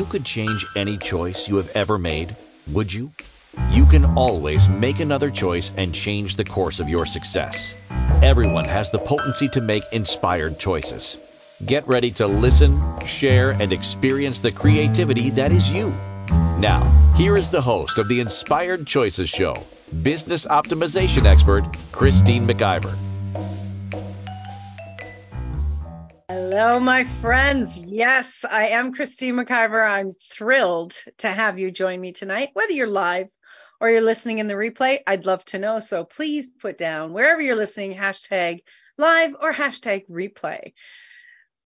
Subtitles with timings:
[0.00, 2.34] you could change any choice you have ever made,
[2.72, 3.12] would you?
[3.70, 7.74] You can always make another choice and change the course of your success.
[8.22, 11.18] Everyone has the potency to make inspired choices.
[11.62, 15.90] Get ready to listen, share, and experience the creativity that is you.
[16.30, 16.80] Now,
[17.16, 19.54] here is the host of the Inspired Choices Show,
[20.02, 22.96] business optimization expert, Christine McIver.
[26.62, 27.78] Hello, my friends.
[27.78, 29.82] Yes, I am Christine McIver.
[29.82, 33.28] I'm thrilled to have you join me tonight, whether you're live
[33.80, 35.80] or you're listening in the replay, I'd love to know.
[35.80, 38.58] So please put down wherever you're listening, hashtag
[38.98, 40.74] live or hashtag replay.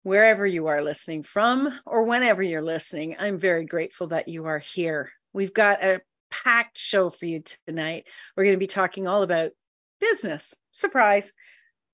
[0.02, 4.58] Wherever you are listening from or whenever you're listening, I'm very grateful that you are
[4.58, 5.12] here.
[5.32, 8.08] We've got a packed show for you tonight.
[8.36, 9.52] We're going to be talking all about
[10.00, 10.58] business.
[10.72, 11.32] Surprise.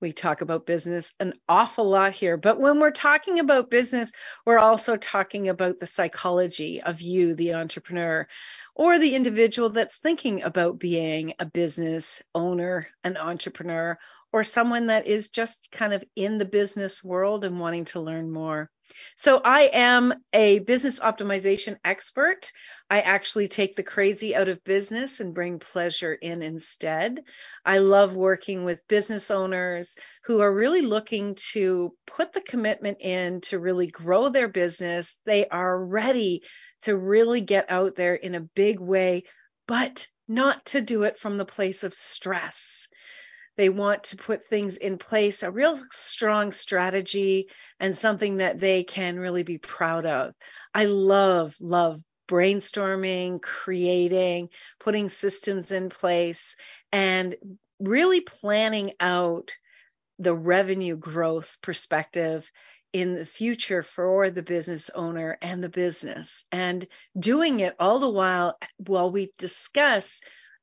[0.00, 2.36] We talk about business an awful lot here.
[2.36, 4.12] But when we're talking about business,
[4.46, 8.28] we're also talking about the psychology of you, the entrepreneur
[8.76, 13.98] or the individual that's thinking about being a business owner, an entrepreneur,
[14.32, 18.30] or someone that is just kind of in the business world and wanting to learn
[18.30, 18.70] more.
[19.16, 22.50] So I am a business optimization expert.
[22.88, 27.20] I actually take the crazy out of business and bring pleasure in instead.
[27.64, 33.40] I love working with business owners who are really looking to put the commitment in
[33.42, 35.18] to really grow their business.
[35.26, 36.42] They are ready
[36.82, 39.24] to really get out there in a big way,
[39.66, 42.67] but not to do it from the place of stress.
[43.58, 47.48] They want to put things in place, a real strong strategy
[47.80, 50.32] and something that they can really be proud of.
[50.72, 51.98] I love, love
[52.28, 56.54] brainstorming, creating, putting systems in place,
[56.92, 57.34] and
[57.80, 59.50] really planning out
[60.20, 62.48] the revenue growth perspective
[62.92, 66.86] in the future for the business owner and the business and
[67.18, 70.20] doing it all the while while we discuss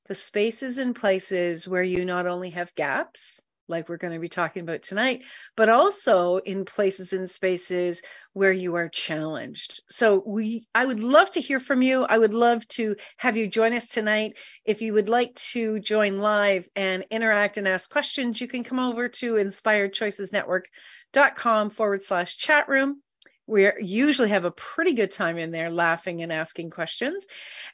[0.07, 4.29] the spaces and places where you not only have gaps like we're going to be
[4.29, 5.23] talking about tonight
[5.55, 9.81] but also in places and spaces where you are challenged.
[9.89, 12.03] So we i would love to hear from you.
[12.03, 14.37] I would love to have you join us tonight.
[14.65, 18.79] If you would like to join live and interact and ask questions you can come
[18.79, 20.65] over to inspired choices network
[21.13, 23.01] dot com forward slash chat room.
[23.47, 27.27] We usually have a pretty good time in there laughing and asking questions.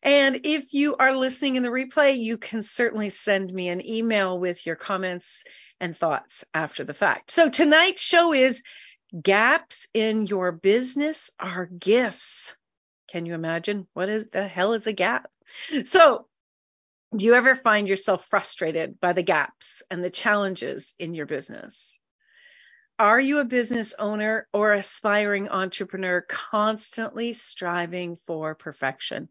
[0.03, 4.37] And if you are listening in the replay, you can certainly send me an email
[4.37, 5.43] with your comments
[5.79, 7.31] and thoughts after the fact.
[7.31, 8.63] So tonight's show is
[9.19, 12.55] gaps in your business are gifts.
[13.07, 15.29] Can you imagine what is the hell is a gap?
[15.83, 16.27] So
[17.15, 21.90] do you ever find yourself frustrated by the gaps and the challenges in your business?
[23.01, 29.27] Are you a business owner or aspiring entrepreneur constantly striving for perfection?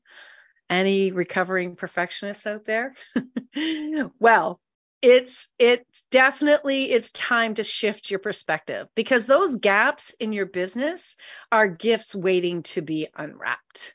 [0.68, 2.94] Any recovering perfectionists out there?
[4.18, 4.60] well,
[5.02, 11.14] it's it's definitely it's time to shift your perspective because those gaps in your business
[11.52, 13.94] are gifts waiting to be unwrapped.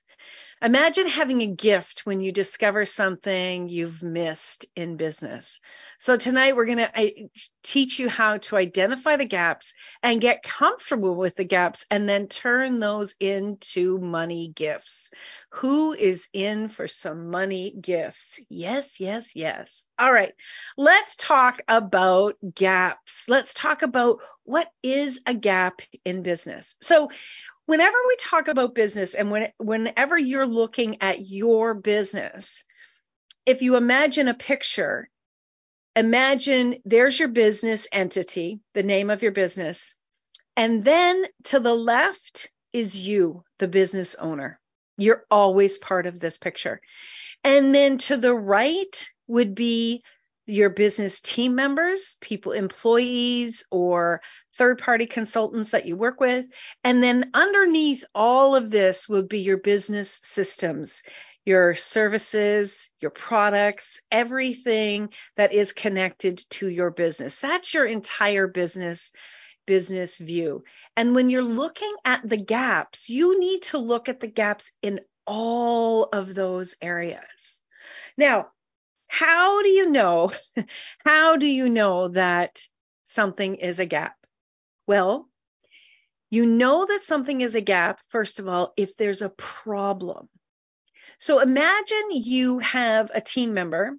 [0.65, 5.61] Imagine having a gift when you discover something you've missed in business.
[5.99, 7.29] So tonight we're going to
[7.61, 12.27] teach you how to identify the gaps and get comfortable with the gaps and then
[12.27, 15.11] turn those into money gifts.
[15.51, 18.39] Who is in for some money gifts?
[18.49, 19.85] Yes, yes, yes.
[19.99, 20.33] All right.
[20.77, 23.25] Let's talk about gaps.
[23.27, 26.75] Let's talk about what is a gap in business.
[26.81, 27.11] So
[27.65, 32.63] whenever we talk about business and when, whenever you're looking at your business,
[33.45, 35.09] if you imagine a picture,
[35.95, 39.95] imagine there's your business entity, the name of your business,
[40.57, 44.59] and then to the left is you, the business owner.
[44.97, 46.81] You're always part of this picture.
[47.43, 50.03] And then to the right would be
[50.47, 54.21] your business team members, people, employees, or
[54.57, 56.45] third party consultants that you work with.
[56.83, 61.03] And then underneath all of this will be your business systems,
[61.45, 67.39] your services, your products, everything that is connected to your business.
[67.39, 69.11] That's your entire business
[69.65, 70.63] business view.
[70.95, 74.99] And when you're looking at the gaps, you need to look at the gaps in
[75.25, 77.61] all of those areas.
[78.17, 78.49] Now,
[79.07, 80.31] how do you know
[81.05, 82.61] how do you know that
[83.03, 84.15] something is a gap?
[84.87, 85.29] Well,
[86.29, 90.29] you know that something is a gap, first of all, if there's a problem.
[91.19, 93.97] So imagine you have a team member,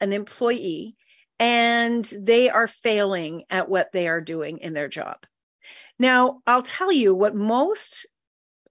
[0.00, 0.96] an employee,
[1.38, 5.16] and they are failing at what they are doing in their job.
[5.98, 8.06] Now, I'll tell you what most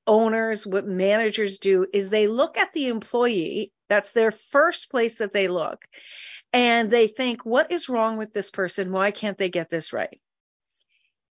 [0.06, 3.72] owners, what managers do is they look at the employee.
[3.88, 5.86] That's their first place that they look.
[6.52, 8.92] And they think, what is wrong with this person?
[8.92, 10.20] Why can't they get this right?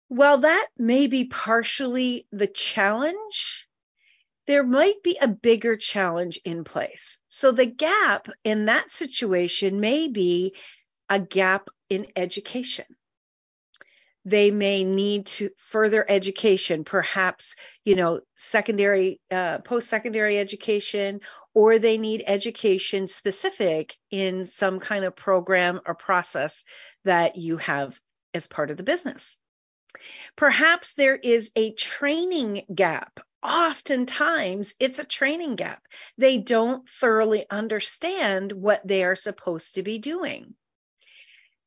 [0.09, 3.69] Well, that may be partially the challenge.
[4.47, 7.19] There might be a bigger challenge in place.
[7.29, 10.55] So the gap in that situation may be
[11.09, 12.87] a gap in education
[14.27, 17.55] they may need to further education, perhaps,
[17.85, 21.21] you know, secondary, uh, post secondary education,
[21.55, 26.65] or they need education specific in some kind of program or process
[27.05, 27.99] that you have
[28.35, 29.36] as part of the business.
[30.37, 33.21] Perhaps there is a training gap.
[33.43, 35.83] Oftentimes, it's a training gap.
[36.19, 40.55] They don't thoroughly understand what they are supposed to be doing.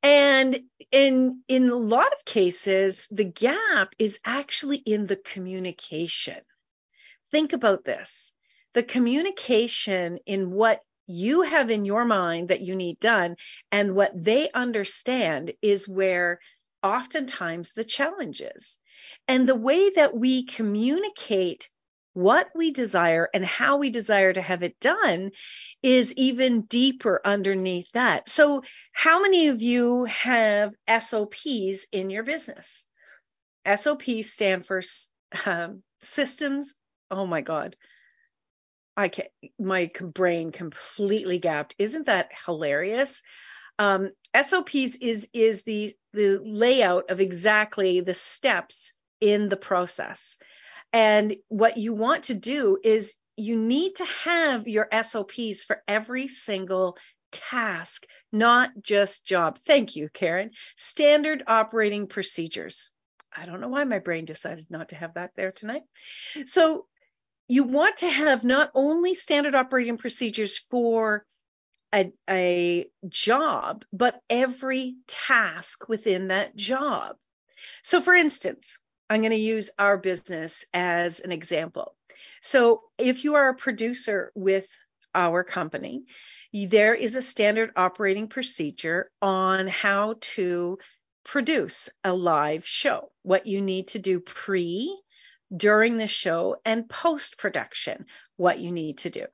[0.01, 0.59] And
[0.91, 6.41] in in a lot of cases, the gap is actually in the communication.
[7.31, 8.33] Think about this.
[8.74, 13.36] The communication in what you have in your mind that you need done
[13.71, 16.39] and what they understand is where
[16.83, 18.77] oftentimes the challenges.
[19.27, 21.69] And the way that we communicate
[22.13, 25.31] what we desire and how we desire to have it done
[25.83, 28.27] is even deeper underneath that.
[28.27, 32.87] So, how many of you have SOPs in your business?
[33.65, 34.81] SOPs stand for
[35.45, 36.75] um, systems.
[37.11, 37.75] Oh my God.
[38.97, 41.73] I can't, my brain completely gapped.
[41.77, 43.21] Isn't that hilarious?
[43.77, 50.37] Um, SOPs is is the the layout of exactly the steps in the process.
[50.93, 56.27] And what you want to do is you need to have your SOPs for every
[56.27, 56.97] single
[57.31, 59.59] task, not just job.
[59.59, 60.51] Thank you, Karen.
[60.77, 62.89] Standard operating procedures.
[63.35, 65.83] I don't know why my brain decided not to have that there tonight.
[66.45, 66.87] So
[67.47, 71.25] you want to have not only standard operating procedures for
[71.94, 77.15] a, a job, but every task within that job.
[77.83, 81.95] So, for instance, I'm going to use our business as an example.
[82.41, 84.68] So, if you are a producer with
[85.15, 86.03] our company,
[86.53, 90.77] there is a standard operating procedure on how to
[91.24, 94.95] produce a live show, what you need to do pre,
[95.56, 98.06] during the show, and post production,
[98.38, 99.25] what you need to do.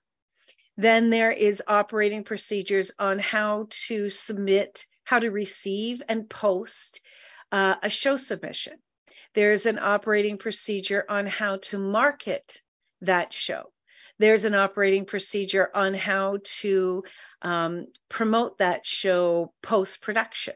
[0.77, 7.01] Then there is operating procedures on how to submit, how to receive and post
[7.51, 8.74] uh, a show submission.
[9.33, 12.62] There's an operating procedure on how to market
[13.01, 13.72] that show.
[14.18, 17.04] There's an operating procedure on how to
[17.42, 20.56] um, promote that show post production.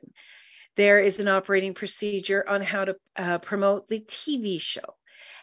[0.78, 4.96] There is an operating procedure on how to uh, promote the TV show,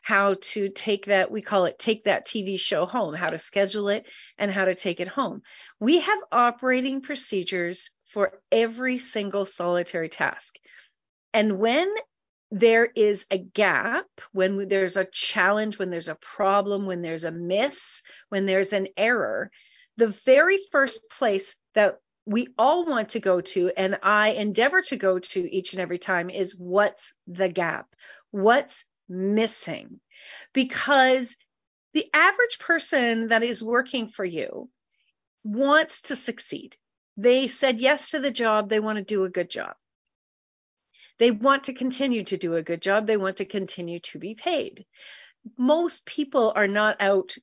[0.06, 3.88] how to take that, we call it take that TV show home, how to schedule
[3.88, 4.06] it
[4.38, 5.43] and how to take it home.
[5.81, 10.55] We have operating procedures for every single solitary task.
[11.35, 11.93] And when
[12.53, 17.32] there is a gap when there's a challenge, when there's a problem, when there's a
[17.32, 19.50] miss, when there's an error,
[19.97, 24.97] the very first place that we all want to go to, and I endeavor to
[24.97, 27.88] go to each and every time, is what's the gap?
[28.31, 30.00] What's missing?
[30.53, 31.37] Because
[31.94, 34.69] the average person that is working for you
[35.44, 36.77] wants to succeed.
[37.17, 39.75] They said yes to the job, they want to do a good job.
[41.19, 43.06] They want to continue to do a good job.
[43.06, 44.84] They want to continue to be paid.
[45.56, 47.36] Most people are not out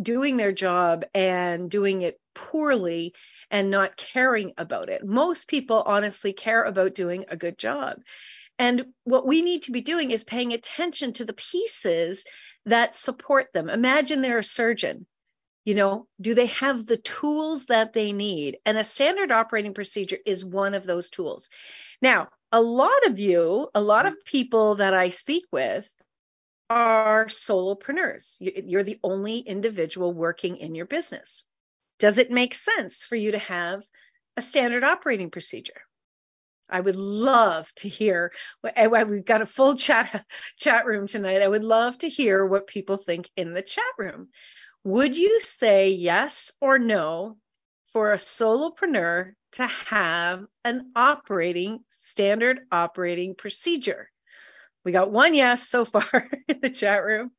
[0.00, 3.14] doing their job and doing it poorly
[3.50, 5.06] and not caring about it.
[5.06, 8.00] Most people honestly care about doing a good job.
[8.58, 12.24] And what we need to be doing is paying attention to the pieces
[12.66, 13.68] that support them.
[13.68, 15.06] Imagine they're a surgeon.
[15.64, 18.58] You know, do they have the tools that they need?
[18.64, 21.50] And a standard operating procedure is one of those tools.
[22.00, 25.88] Now, a lot of you, a lot of people that I speak with
[26.70, 28.36] are solopreneurs.
[28.40, 31.44] You're the only individual working in your business.
[31.98, 33.82] Does it make sense for you to have
[34.36, 35.80] a standard operating procedure?
[36.70, 38.32] I would love to hear.
[38.62, 40.24] We've got a full chat
[40.58, 41.42] chat room tonight.
[41.42, 44.28] I would love to hear what people think in the chat room.
[44.84, 47.36] Would you say yes or no
[47.92, 54.10] for a solopreneur to have an operating standard operating procedure.
[54.84, 57.30] We got one yes so far in the chat room.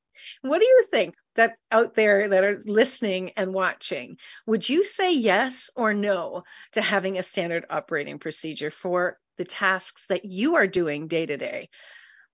[0.41, 4.17] What do you think that out there that are listening and watching?
[4.45, 6.43] Would you say yes or no
[6.73, 11.37] to having a standard operating procedure for the tasks that you are doing day to
[11.37, 11.69] day?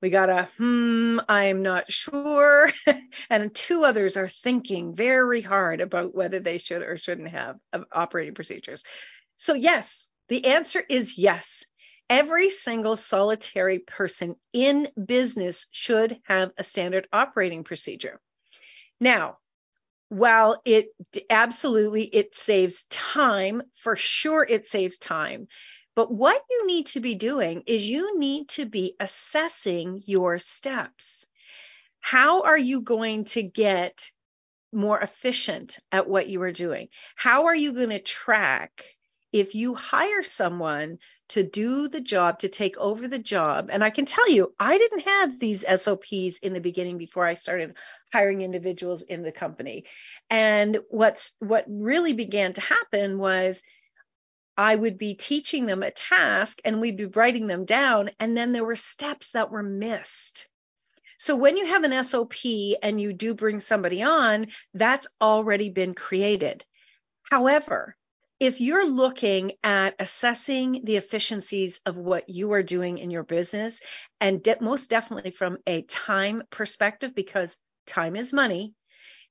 [0.01, 2.69] we got a hmm, I'm not sure.
[3.29, 7.57] and two others are thinking very hard about whether they should or shouldn't have
[7.91, 8.83] operating procedures.
[9.37, 11.63] So, yes, the answer is yes.
[12.07, 18.19] Every single solitary person in business should have a standard operating procedure.
[18.99, 19.37] Now,
[20.09, 20.87] while it
[21.29, 25.47] absolutely it saves time, for sure it saves time.
[25.95, 31.27] But what you need to be doing is you need to be assessing your steps.
[32.01, 34.11] How are you going to get
[34.71, 36.89] more efficient at what you are doing?
[37.15, 38.83] How are you going to track
[39.31, 43.69] if you hire someone to do the job, to take over the job.
[43.71, 47.33] And I can tell you, I didn't have these SOPs in the beginning before I
[47.33, 47.75] started
[48.13, 49.85] hiring individuals in the company.
[50.29, 53.63] And what's what really began to happen was
[54.57, 58.51] I would be teaching them a task and we'd be writing them down, and then
[58.51, 60.47] there were steps that were missed.
[61.17, 62.33] So when you have an SOP
[62.81, 66.65] and you do bring somebody on, that's already been created.
[67.23, 67.95] However,
[68.39, 73.81] if you're looking at assessing the efficiencies of what you are doing in your business,
[74.19, 78.73] and de- most definitely from a time perspective, because time is money,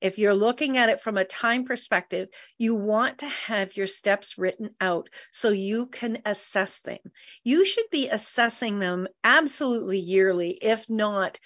[0.01, 4.39] if you're looking at it from a time perspective, you want to have your steps
[4.39, 6.99] written out so you can assess them.
[7.43, 11.39] You should be assessing them absolutely yearly, if not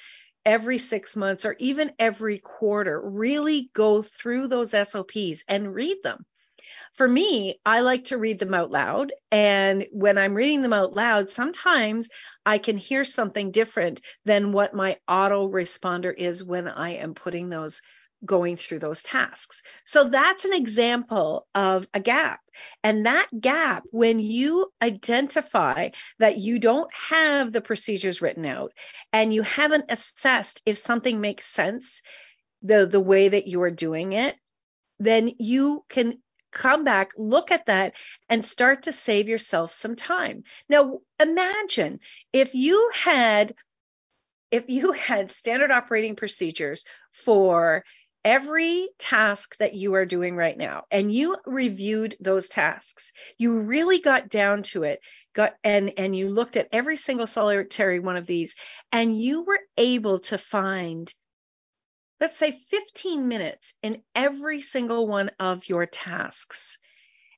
[0.45, 3.00] every six months or even every quarter.
[3.00, 6.25] Really go through those SOPs and read them
[6.99, 9.12] for me, I like to read them out loud.
[9.31, 12.11] And when I'm reading them out loud, sometimes
[12.45, 17.50] I can hear something different than what my auto responder is when I am putting
[17.50, 17.83] those
[18.25, 19.62] going through those tasks.
[19.85, 22.40] So that's an example of a gap.
[22.83, 28.73] And that gap, when you identify that you don't have the procedures written out
[29.12, 32.02] and you haven't assessed if something makes sense,
[32.62, 34.35] the, the way that you are doing it,
[34.99, 36.19] then you can
[36.59, 37.95] come back, look at that,
[38.29, 40.43] and start to save yourself some time.
[40.69, 42.00] Now, imagine
[42.33, 43.55] if you had
[44.50, 47.85] if you had standard operating procedures for
[48.25, 54.00] every task that you are doing right now and you reviewed those tasks you really
[54.00, 55.00] got down to it
[55.35, 58.57] got and and you looked at every single solitary one of these
[58.93, 61.15] and you were able to find
[62.21, 66.79] let's say 15 minutes in every single one of your tasks.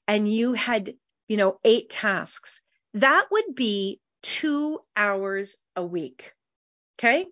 [0.09, 0.95] And you had
[1.29, 2.61] you know eight tasks.
[2.95, 6.33] That would be 2 hours a week
[7.01, 7.27] okay?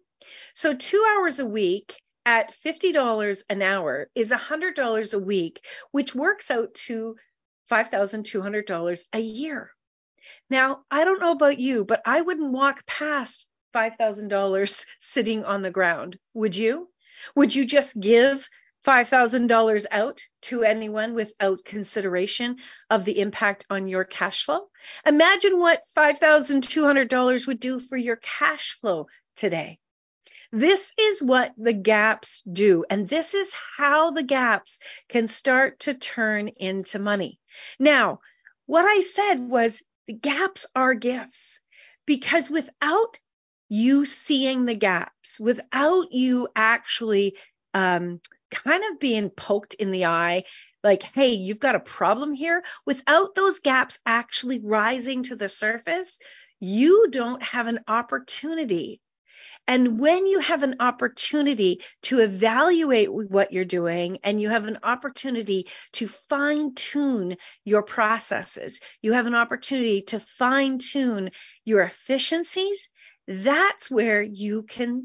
[0.55, 6.51] So 2 hours a week at $50 an hour is $100 a week which works
[6.51, 7.17] out to
[7.71, 9.71] $5200 a year.
[10.51, 15.71] Now i don't know about you but i wouldn't walk past $5000 sitting on the
[15.71, 16.89] ground would you
[17.35, 18.49] would you just give
[18.87, 22.57] $5,000 out to anyone without consideration
[22.89, 24.69] of the impact on your cash flow?
[25.05, 29.07] Imagine what $5,200 would do for your cash flow
[29.37, 29.79] today.
[30.51, 35.93] This is what the gaps do, and this is how the gaps can start to
[35.93, 37.39] turn into money.
[37.79, 38.21] Now,
[38.65, 41.61] what I said was the gaps are gifts
[42.07, 43.19] because without
[43.69, 47.37] you seeing the gaps without you actually
[47.75, 48.21] um,
[48.51, 50.45] kind of being poked in the eye
[50.83, 52.63] like hey you've got a problem here.
[52.87, 56.19] Without those gaps actually rising to the surface
[56.61, 59.01] you don't have an opportunity.
[59.67, 64.79] And when you have an opportunity to evaluate what you're doing and you have an
[64.83, 71.31] opportunity to fine tune your processes, you have an opportunity to fine tune
[71.65, 72.89] your efficiencies
[73.29, 75.05] that's where you can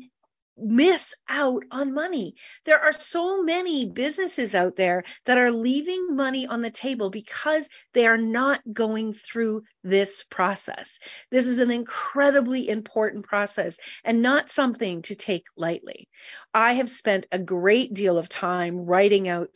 [0.58, 2.36] miss out on money.
[2.65, 7.70] There are so many businesses out there that are leaving money on the table because
[7.94, 11.00] they are not going through this process.
[11.32, 16.08] This is an incredibly important process and not something to take lightly.
[16.53, 19.50] I have spent a great deal of time writing out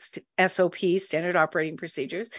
[0.46, 2.30] SOPs, standard operating procedures,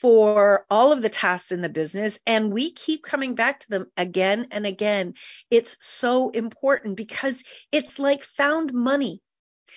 [0.00, 2.18] for all of the tasks in the business.
[2.26, 5.14] And we keep coming back to them again and again.
[5.50, 9.22] It's so important because it's like found money.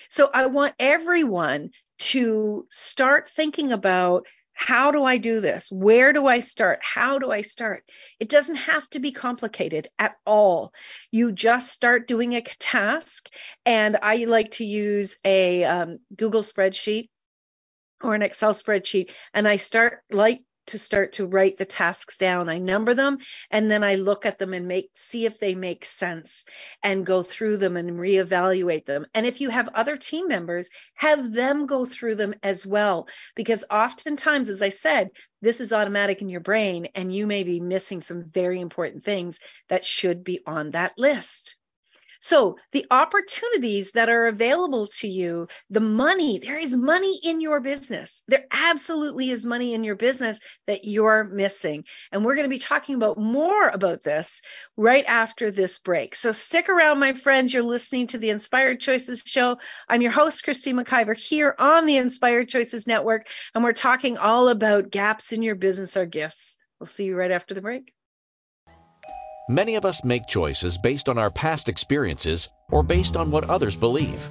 [0.08, 5.70] So I want everyone to start thinking about how do I do this?
[5.70, 6.80] Where do I start?
[6.82, 7.82] How do I start?
[8.18, 10.74] It doesn't have to be complicated at all.
[11.10, 13.30] You just start doing a task.
[13.64, 17.08] And I like to use a um, Google spreadsheet
[18.02, 22.48] or an Excel spreadsheet, and I start like to start to write the tasks down.
[22.48, 23.18] I number them
[23.50, 26.44] and then I look at them and make see if they make sense
[26.82, 29.06] and go through them and reevaluate them.
[29.12, 33.64] And if you have other team members, have them go through them as well because
[33.70, 35.10] oftentimes as I said,
[35.42, 39.40] this is automatic in your brain and you may be missing some very important things
[39.68, 41.56] that should be on that list.
[42.20, 47.60] So the opportunities that are available to you, the money, there is money in your
[47.60, 48.22] business.
[48.28, 51.84] There absolutely is money in your business that you're missing.
[52.12, 54.42] And we're going to be talking about more about this
[54.76, 56.14] right after this break.
[56.14, 57.54] So stick around, my friends.
[57.54, 59.56] You're listening to the Inspired Choices Show.
[59.88, 63.28] I'm your host, Christine McIver, here on the Inspired Choices Network.
[63.54, 66.58] And we're talking all about gaps in your business or gifts.
[66.78, 67.94] We'll see you right after the break.
[69.50, 73.74] Many of us make choices based on our past experiences or based on what others
[73.74, 74.28] believe.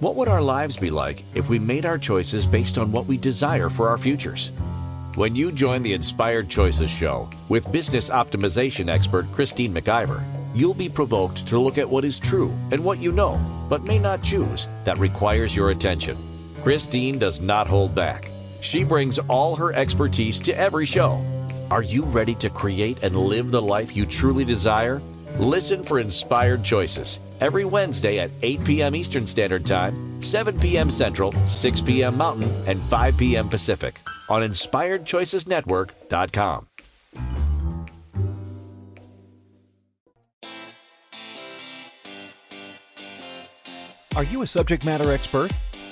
[0.00, 3.16] What would our lives be like if we made our choices based on what we
[3.16, 4.50] desire for our futures?
[5.14, 10.88] When you join the Inspired Choices Show with business optimization expert Christine McIver, you'll be
[10.88, 14.66] provoked to look at what is true and what you know, but may not choose,
[14.82, 16.16] that requires your attention.
[16.64, 18.28] Christine does not hold back.
[18.62, 21.24] She brings all her expertise to every show
[21.70, 25.02] are you ready to create and live the life you truly desire?
[25.38, 28.94] Listen for Inspired Choices every Wednesday at 8 p.m.
[28.94, 30.88] Eastern Standard Time, 7 p.m.
[30.90, 32.16] Central, 6 p.m.
[32.16, 33.48] Mountain, and 5 p.m.
[33.48, 36.66] Pacific on InspiredChoicesNetwork.com.
[44.14, 45.52] Are you a subject matter expert?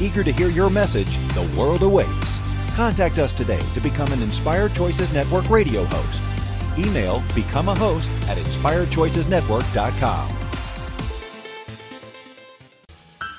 [0.00, 2.38] Eager to hear your message, the world awaits.
[2.74, 6.22] Contact us today to become an Inspired Choices Network radio host.
[6.78, 10.28] Email become a host at inspiredchoicesnetwork.com.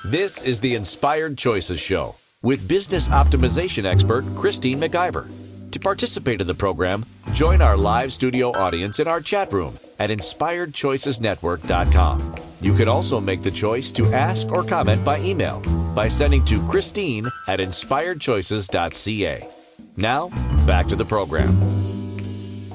[0.04, 5.26] This is the Inspired Choices Show with business optimization expert Christine McIver.
[5.72, 10.10] To participate in the program, join our live studio audience in our chat room at
[10.10, 12.34] inspiredchoicesnetwork.com.
[12.60, 15.60] You can also make the choice to ask or comment by email
[15.94, 19.48] by sending to Christine at inspiredchoices.ca.
[19.96, 20.28] Now,
[20.64, 21.60] back to the program.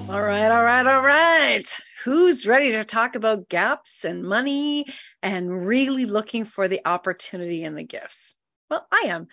[0.09, 1.65] All right, all right, all right.
[2.03, 4.87] Who's ready to talk about gaps and money
[5.21, 8.28] and really looking for the opportunity and the gifts?
[8.69, 9.27] Well, I am.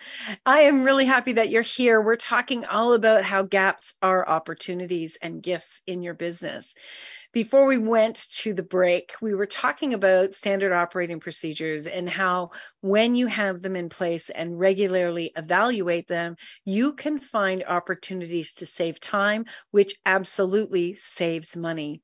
[0.45, 2.01] I am really happy that you're here.
[2.01, 6.73] We're talking all about how gaps are opportunities and gifts in your business.
[7.33, 12.51] Before we went to the break, we were talking about standard operating procedures and how
[12.81, 18.65] when you have them in place and regularly evaluate them, you can find opportunities to
[18.65, 22.01] save time, which absolutely saves money.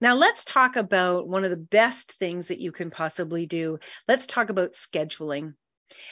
[0.00, 3.78] Now, let's talk about one of the best things that you can possibly do.
[4.08, 5.54] Let's talk about scheduling.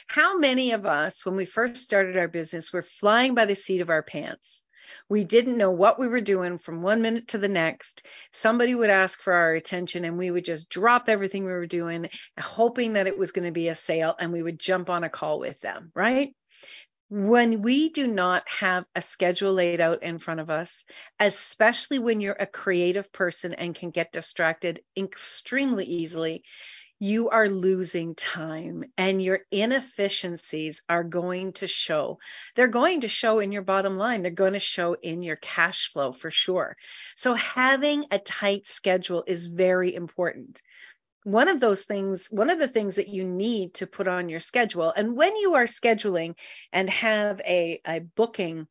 [0.07, 3.81] How many of us, when we first started our business, were flying by the seat
[3.81, 4.63] of our pants?
[5.09, 8.05] We didn't know what we were doing from one minute to the next.
[8.31, 12.09] Somebody would ask for our attention and we would just drop everything we were doing,
[12.39, 15.09] hoping that it was going to be a sale and we would jump on a
[15.09, 16.33] call with them, right?
[17.09, 20.83] When we do not have a schedule laid out in front of us,
[21.19, 26.43] especially when you're a creative person and can get distracted extremely easily,
[26.99, 32.19] you are losing time and your inefficiencies are going to show.
[32.55, 34.23] They're going to show in your bottom line.
[34.23, 36.75] They're going to show in your cash flow for sure.
[37.15, 40.61] So having a tight schedule is very important.
[41.23, 44.39] One of those things, one of the things that you need to put on your
[44.39, 46.35] schedule, and when you are scheduling
[46.71, 48.65] and have a, a booking,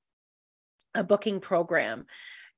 [0.95, 2.07] a booking program,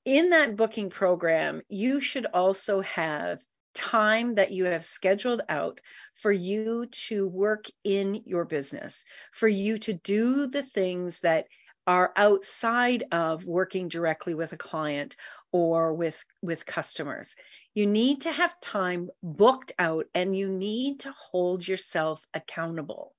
[0.04, 3.42] in that booking program, you should also have
[3.78, 5.80] time that you have scheduled out
[6.16, 11.46] for you to work in your business, for you to do the things that
[11.86, 15.16] are outside of working directly with a client
[15.52, 17.36] or with with customers.
[17.72, 23.14] You need to have time booked out and you need to hold yourself accountable.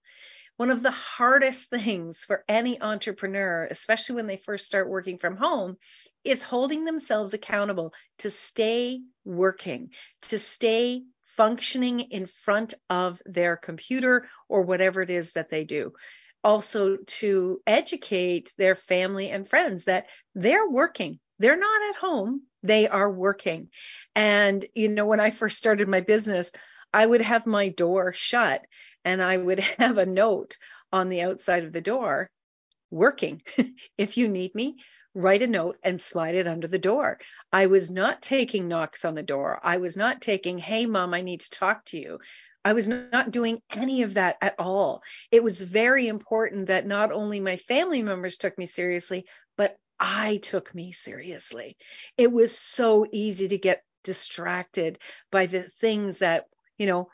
[0.59, 5.37] One of the hardest things for any entrepreneur, especially when they first start working from
[5.37, 5.77] home,
[6.25, 9.91] is holding themselves accountable to stay working,
[10.23, 15.93] to stay functioning in front of their computer or whatever it is that they do.
[16.43, 22.89] Also, to educate their family and friends that they're working, they're not at home, They
[22.89, 23.69] are working.
[24.13, 26.51] And, you know, when I first started my business,
[26.93, 28.65] I would have my door shut
[29.05, 30.57] and I would have a note
[30.91, 32.29] on the outside of the door
[32.91, 33.41] working.
[33.97, 34.77] if you need me,
[35.13, 37.19] write a note and slide it under the door.
[37.51, 39.59] I was not taking knocks on the door.
[39.63, 42.19] I was not taking, hey, mom, I need to talk to you.
[42.63, 45.01] I was not doing any of that at all.
[45.31, 50.37] It was very important that not only my family members took me seriously, but I
[50.37, 51.77] took me seriously.
[52.17, 54.99] It was so easy to get distracted
[55.31, 56.45] by the things that,
[56.77, 57.09] you know,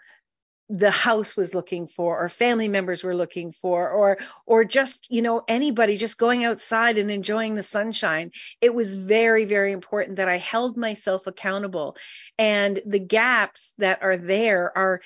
[0.70, 5.22] the house was looking for or family members were looking for or or just you
[5.22, 10.28] know anybody just going outside and enjoying the sunshine it was very very important that
[10.28, 11.98] i held myself accountable.
[12.38, 15.02] And the gaps that are there are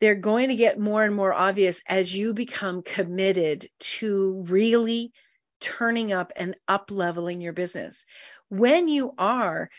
[0.00, 5.12] they're going to get more and more obvious as you become committed to really
[5.60, 8.04] turning up and up leveling your business.
[8.48, 9.70] When you are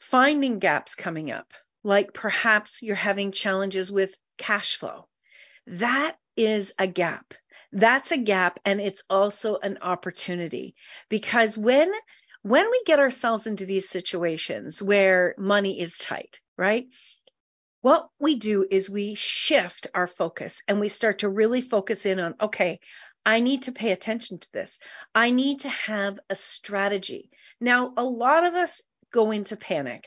[0.00, 5.06] finding gaps coming up like perhaps you're having challenges with cash flow.
[5.66, 7.34] That is a gap.
[7.72, 10.74] That's a gap and it's also an opportunity
[11.08, 11.92] because when
[12.42, 16.86] when we get ourselves into these situations where money is tight, right?
[17.82, 22.18] What we do is we shift our focus and we start to really focus in
[22.20, 22.80] on okay,
[23.26, 24.78] I need to pay attention to this.
[25.14, 27.30] I need to have a strategy.
[27.60, 28.80] Now, a lot of us
[29.12, 30.06] go into panic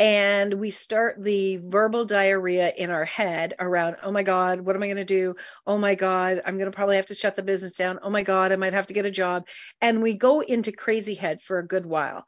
[0.00, 4.82] and we start the verbal diarrhea in our head around oh my god what am
[4.82, 5.36] i going to do?
[5.66, 8.00] Oh my god i'm going to probably have to shut the business down.
[8.02, 9.46] Oh my god i might have to get a job.
[9.80, 12.24] And we go into crazy head for a good while.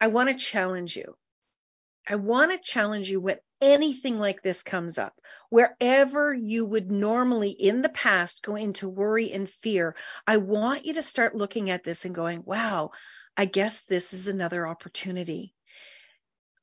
[0.00, 1.14] I want to challenge you.
[2.08, 5.12] I want to challenge you when anything like this comes up.
[5.50, 9.94] Wherever you would normally in the past go into worry and fear
[10.26, 12.90] i want you to start looking at this and going wow
[13.36, 15.54] i guess this is another opportunity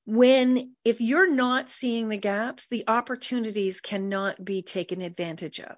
[0.05, 5.75] when if you're not seeing the gaps the opportunities cannot be taken advantage of.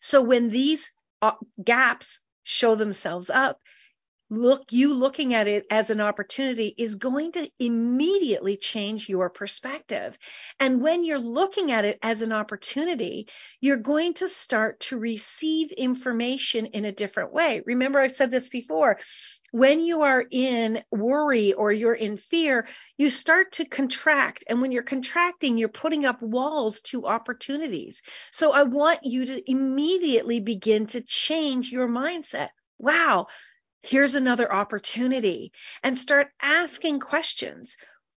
[0.00, 0.90] So when these
[1.22, 3.58] uh, gaps show themselves up
[4.30, 10.18] look you looking at it as an opportunity is going to immediately change your perspective.
[10.60, 13.28] And when you're looking at it as an opportunity
[13.60, 17.62] you're going to start to receive information in a different way.
[17.64, 18.98] Remember i said this before
[19.50, 24.44] when you are in worry or you're in fear, you start to contract.
[24.48, 28.02] And when you're contracting, you're putting up walls to opportunities.
[28.30, 32.48] So I want you to immediately begin to change your mindset.
[32.78, 33.28] Wow,
[33.82, 35.52] here's another opportunity.
[35.82, 37.76] And start asking questions.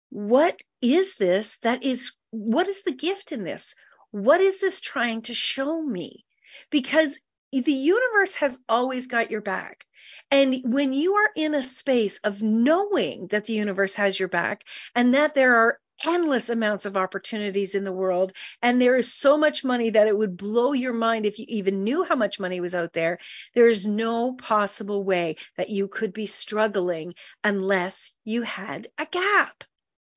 [0.10, 3.76] What is this that is, what is the gift in this?
[4.12, 6.26] What is this trying to show me?
[6.70, 7.20] Because
[7.52, 9.86] the universe has always got your back.
[10.30, 14.64] And when you are in a space of knowing that the universe has your back
[14.96, 19.38] and that there are endless amounts of opportunities in the world and there is so
[19.38, 22.60] much money that it would blow your mind if you even knew how much money
[22.60, 23.20] was out there
[23.54, 29.64] there is no possible way that you could be struggling unless you had a gap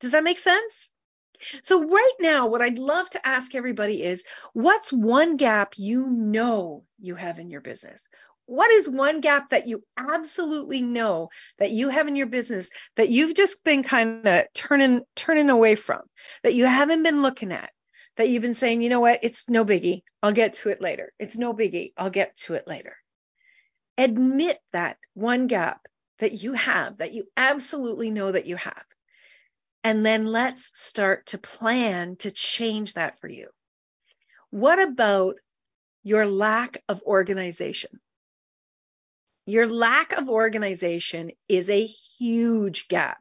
[0.00, 0.88] does that make sense
[1.62, 6.84] so right now what i'd love to ask everybody is what's one gap you know
[7.04, 8.08] you have in your business?
[8.46, 13.08] What is one gap that you absolutely know that you have in your business that
[13.08, 16.02] you've just been kind of turning turning away from
[16.42, 17.70] that you haven't been looking at
[18.16, 19.20] that you've been saying you know what?
[19.22, 20.02] It's no biggie.
[20.22, 21.12] I'll get to it later.
[21.18, 21.92] It's no biggie.
[21.96, 22.96] I'll get to it later.
[23.96, 25.80] Admit that one gap
[26.18, 28.84] that you have that you absolutely know that you have
[29.84, 33.48] and then let's start to plan to change that for you
[34.50, 35.36] what about
[36.02, 38.00] your lack of organization
[39.46, 43.18] your lack of organization is a huge gap.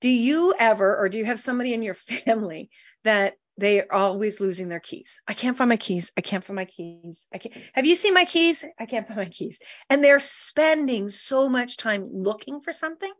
[0.00, 1.94] Do you ever, or do you have somebody in your
[2.26, 2.70] family
[3.04, 5.20] that they are always losing their keys?
[5.26, 6.12] I can't find my keys.
[6.16, 7.26] I can't find my keys.
[7.32, 7.54] I can't.
[7.74, 8.64] Have you seen my keys?
[8.78, 9.58] I can't find my keys.
[9.90, 13.12] And they're spending so much time looking for something.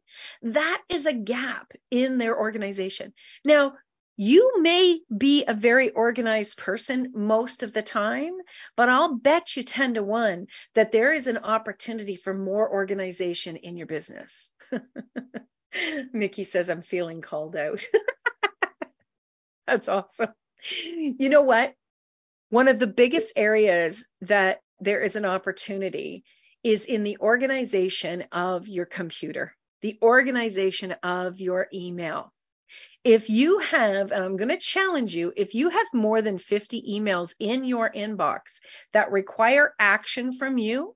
[0.42, 3.12] That is a gap in their organization.
[3.44, 3.74] Now,
[4.20, 8.34] you may be a very organized person most of the time,
[8.76, 13.56] but I'll bet you 10 to 1 that there is an opportunity for more organization
[13.56, 14.52] in your business.
[16.12, 17.84] Mickey says, I'm feeling called out.
[19.78, 20.32] That's awesome.
[20.80, 21.74] You know what?
[22.50, 26.24] One of the biggest areas that there is an opportunity
[26.64, 32.32] is in the organization of your computer, the organization of your email
[33.04, 36.82] if you have, and I'm going to challenge you, if you have more than 50
[36.90, 38.60] emails in your inbox
[38.92, 40.94] that require action from you,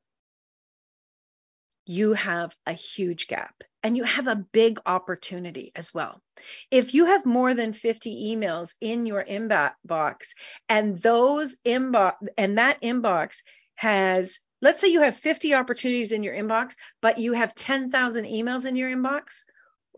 [1.86, 3.62] you have a huge gap.
[3.82, 6.20] And you have a big opportunity as well.
[6.70, 10.28] If you have more than 50 emails in your inbox
[10.68, 13.38] and those inbox and that inbox
[13.74, 18.66] has let's say you have 50 opportunities in your inbox but you have 10,000 emails
[18.66, 19.42] in your inbox,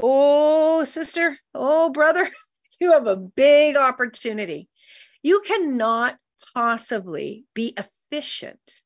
[0.00, 2.28] oh sister, oh brother,
[2.80, 4.68] you have a big opportunity.
[5.22, 6.18] You cannot
[6.54, 8.82] possibly be efficient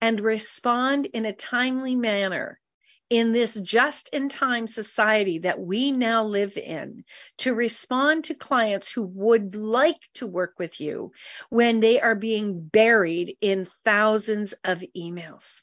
[0.00, 2.60] and respond in a timely manner
[3.10, 7.04] in this just in time society that we now live in
[7.38, 11.12] to respond to clients who would like to work with you
[11.48, 15.62] when they are being buried in thousands of emails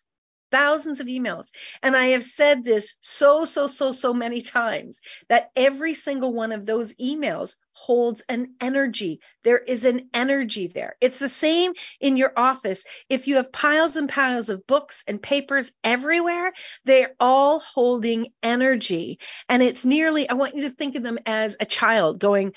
[0.53, 1.49] thousands of emails.
[1.81, 6.51] And I have said this so, so, so, so many times that every single one
[6.51, 9.19] of those emails holds an energy.
[9.43, 10.95] There is an energy there.
[11.01, 12.85] It's the same in your office.
[13.09, 16.53] If you have piles and piles of books and papers everywhere,
[16.85, 19.17] they're all holding energy.
[19.49, 22.53] And it's nearly, I want you to think of them as a child going,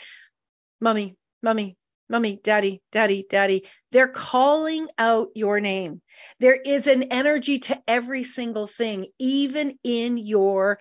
[0.80, 1.78] Mummy, Mummy,
[2.08, 3.64] Mummy, Daddy, Daddy, Daddy.
[3.96, 6.02] They're calling out your name.
[6.38, 10.80] There is an energy to every single thing, even in your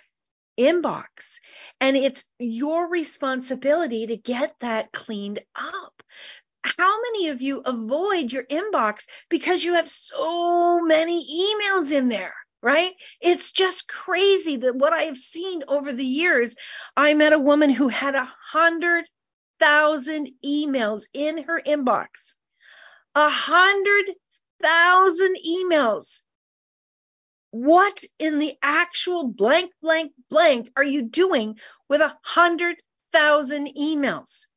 [0.60, 1.38] inbox.
[1.80, 6.04] And it's your responsibility to get that cleaned up.
[6.62, 12.36] How many of you avoid your inbox because you have so many emails in there?
[12.62, 12.92] Right?
[13.22, 16.58] It's just crazy that what I have seen over the years.
[16.98, 19.06] I met a woman who had a hundred
[19.62, 22.36] thousand emails in her inbox.
[23.16, 24.12] A hundred
[24.62, 26.22] thousand emails.
[27.52, 32.76] What in the actual blank, blank, blank are you doing with a hundred
[33.14, 34.48] thousand emails?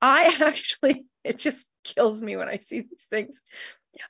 [0.00, 3.40] I actually, it just kills me when I see these things.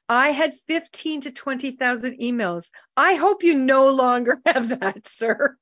[0.09, 2.71] I had 15 to 20,000 emails.
[2.97, 5.57] I hope you no longer have that, sir.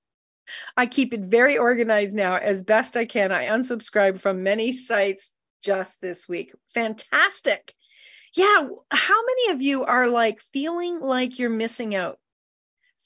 [0.77, 3.33] I keep it very organized now as best I can.
[3.33, 5.33] I unsubscribed from many sites
[5.63, 6.55] just this week.
[6.75, 7.73] Fantastic.
[8.37, 8.68] Yeah.
[8.90, 12.18] How many of you are like feeling like you're missing out?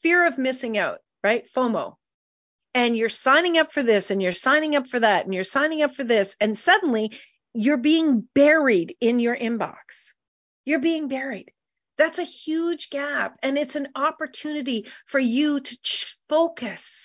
[0.03, 1.47] Fear of missing out, right?
[1.55, 1.95] FOMO.
[2.75, 5.83] And you're signing up for this and you're signing up for that and you're signing
[5.83, 6.35] up for this.
[6.41, 7.13] And suddenly
[7.55, 10.13] you're being buried in your inbox.
[10.65, 11.53] You're being buried.
[11.97, 13.39] That's a huge gap.
[13.43, 15.77] And it's an opportunity for you to
[16.29, 17.00] focus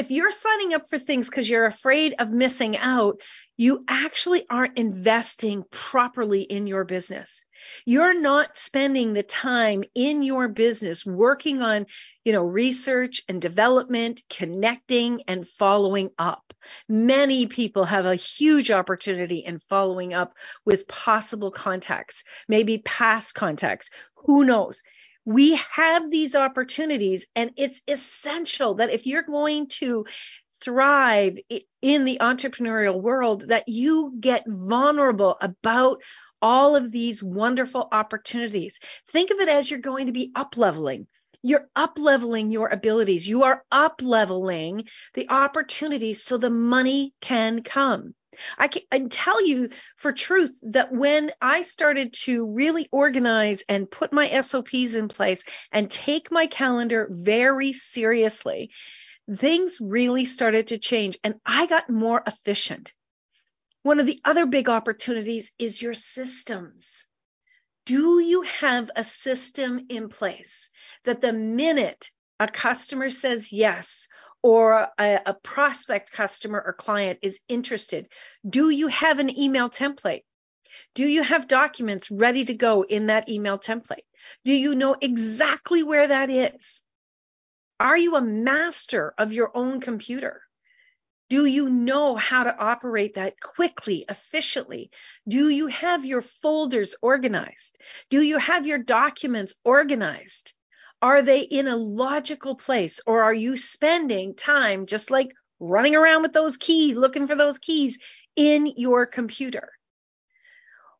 [0.00, 3.20] if you're signing up for things because you're afraid of missing out,
[3.58, 7.44] you actually aren't investing properly in your business.
[7.84, 11.84] You're not spending the time in your business working on,
[12.24, 16.54] you know, research and development, connecting and following up.
[16.88, 20.32] Many people have a huge opportunity in following up
[20.64, 23.90] with possible contacts, maybe past contacts.
[24.24, 24.82] Who knows?
[25.24, 30.06] We have these opportunities and it's essential that if you're going to
[30.62, 31.38] thrive
[31.80, 36.02] in the entrepreneurial world that you get vulnerable about
[36.42, 38.80] all of these wonderful opportunities.
[39.08, 41.06] Think of it as you're going to be up leveling
[41.42, 43.26] you're up leveling your abilities.
[43.26, 48.14] You are up leveling the opportunities so the money can come
[48.58, 54.12] I can, tell you for truth that when I started to really organize and put
[54.12, 58.70] my SOPs in place and take my calendar very seriously,
[59.34, 62.92] things really started to change and I got more efficient.
[63.82, 67.06] One of the other big opportunities is your systems.
[67.86, 70.70] Do you have a system in place
[71.04, 73.99] that the minute a customer says yes
[74.42, 78.08] or a, a prospect customer or client is interested,
[78.48, 80.22] do you have an email template?
[80.94, 84.06] Do you have documents ready to go in that email template?
[84.44, 86.82] Do you know exactly where that is?
[87.78, 90.42] Are you a master of your own computer?
[91.30, 94.90] Do you know how to operate that quickly, efficiently?
[95.28, 97.78] Do you have your folders organized?
[98.10, 100.52] Do you have your documents organized?
[101.02, 106.22] Are they in a logical place or are you spending time just like running around
[106.22, 107.98] with those keys, looking for those keys
[108.36, 109.70] in your computer?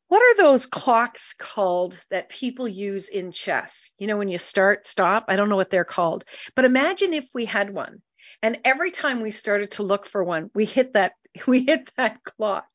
[0.09, 3.93] What are those clocks called that people use in chess?
[3.97, 6.25] You know, when you start, stop, I don't know what they're called,
[6.57, 8.03] but imagine if we had one.
[8.43, 11.13] And every time we started to look for one, we hit that
[11.47, 12.67] we hit that clock.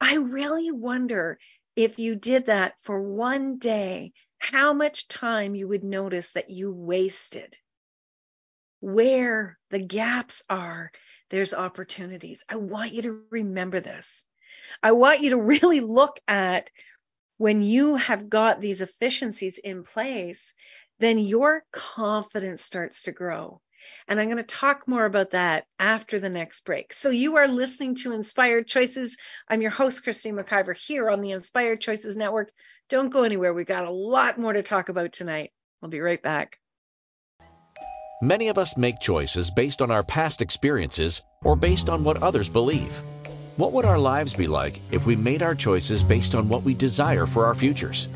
[0.00, 1.38] I really wonder
[1.76, 4.12] if you did that for one day
[4.50, 7.56] how much time you would notice that you wasted.
[8.80, 10.92] Where the gaps are,
[11.30, 12.44] there's opportunities.
[12.48, 14.26] I want you to remember this.
[14.82, 16.68] I want you to really look at
[17.38, 20.54] when you have got these efficiencies in place,
[20.98, 23.62] then your confidence starts to grow.
[24.06, 26.92] And I'm going to talk more about that after the next break.
[26.92, 29.16] So you are listening to Inspired Choices.
[29.48, 32.50] I'm your host, Christine McIver, here on the Inspired Choices Network.
[32.90, 33.54] Don't go anywhere.
[33.54, 35.52] We've got a lot more to talk about tonight.
[35.82, 36.58] I'll be right back.
[38.20, 42.48] Many of us make choices based on our past experiences or based on what others
[42.48, 43.02] believe.
[43.56, 46.74] What would our lives be like if we made our choices based on what we
[46.74, 48.08] desire for our futures?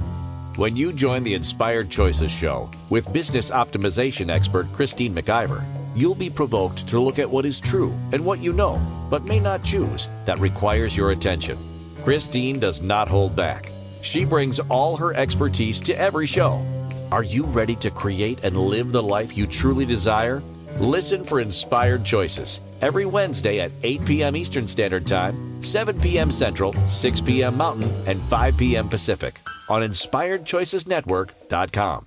[0.57, 6.31] When you join the Inspired Choices show with business optimization expert Christine McIver, you'll be
[6.31, 10.09] provoked to look at what is true and what you know, but may not choose,
[10.25, 11.59] that requires your attention.
[12.03, 13.71] Christine does not hold back.
[14.01, 16.65] She brings all her expertise to every show.
[17.11, 20.43] Are you ready to create and live the life you truly desire?
[20.79, 24.37] Listen for Inspired Choices every Wednesday at 8 p.m.
[24.37, 26.31] Eastern Standard Time, 7 p.m.
[26.31, 27.57] Central, 6 p.m.
[27.57, 28.89] Mountain, and 5 p.m.
[28.89, 32.07] Pacific on InspiredChoicesNetwork.com.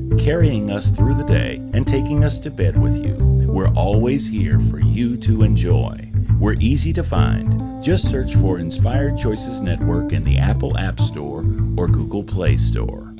[0.19, 3.15] carrying us through the day, and taking us to bed with you,
[3.47, 6.11] we're always here for you to enjoy.
[6.39, 7.83] We're easy to find.
[7.83, 11.45] Just search for Inspired Choices Network in the Apple App Store
[11.77, 13.13] or Google Play Store.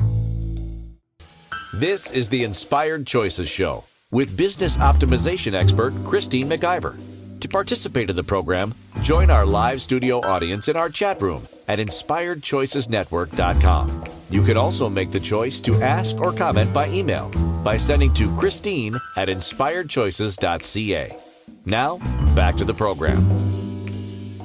[1.73, 6.97] This is the Inspired Choices Show with business optimization expert Christine McIver.
[7.41, 11.79] To participate in the program, join our live studio audience in our chat room at
[11.79, 14.03] inspiredchoicesnetwork.com.
[14.29, 17.29] You can also make the choice to ask or comment by email
[17.63, 21.17] by sending to Christine at inspiredchoices.ca.
[21.65, 21.97] Now,
[22.35, 24.37] back to the program.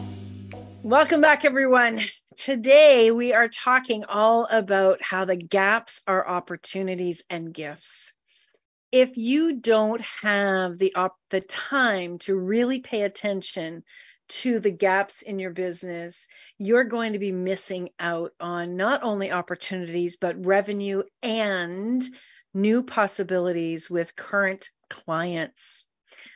[0.82, 2.00] Welcome back, everyone.
[2.36, 8.05] Today, we are talking all about how the gaps are opportunities and gifts.
[8.92, 13.82] If you don't have the, op- the time to really pay attention
[14.28, 19.30] to the gaps in your business, you're going to be missing out on not only
[19.30, 22.02] opportunities, but revenue and
[22.54, 25.86] new possibilities with current clients.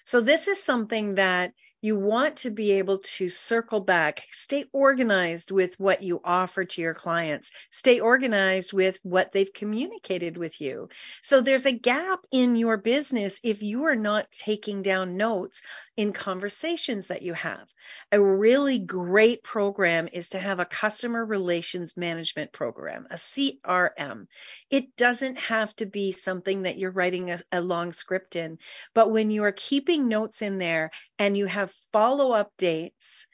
[0.05, 5.51] So, this is something that you want to be able to circle back, stay organized
[5.51, 10.89] with what you offer to your clients, stay organized with what they've communicated with you.
[11.23, 15.63] So there's a gap in your business if you are not taking down notes
[15.97, 17.69] in conversations that you have.
[18.13, 24.27] A really great program is to have a customer relations management program, a CRM.
[24.71, 28.59] It doesn't have to be something that you're writing a, a long script in,
[28.95, 33.27] but when you are keeping notes in there and you have follow up dates,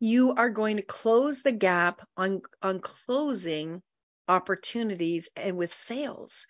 [0.00, 3.80] you are going to close the gap on, on closing
[4.26, 6.48] opportunities and with sales.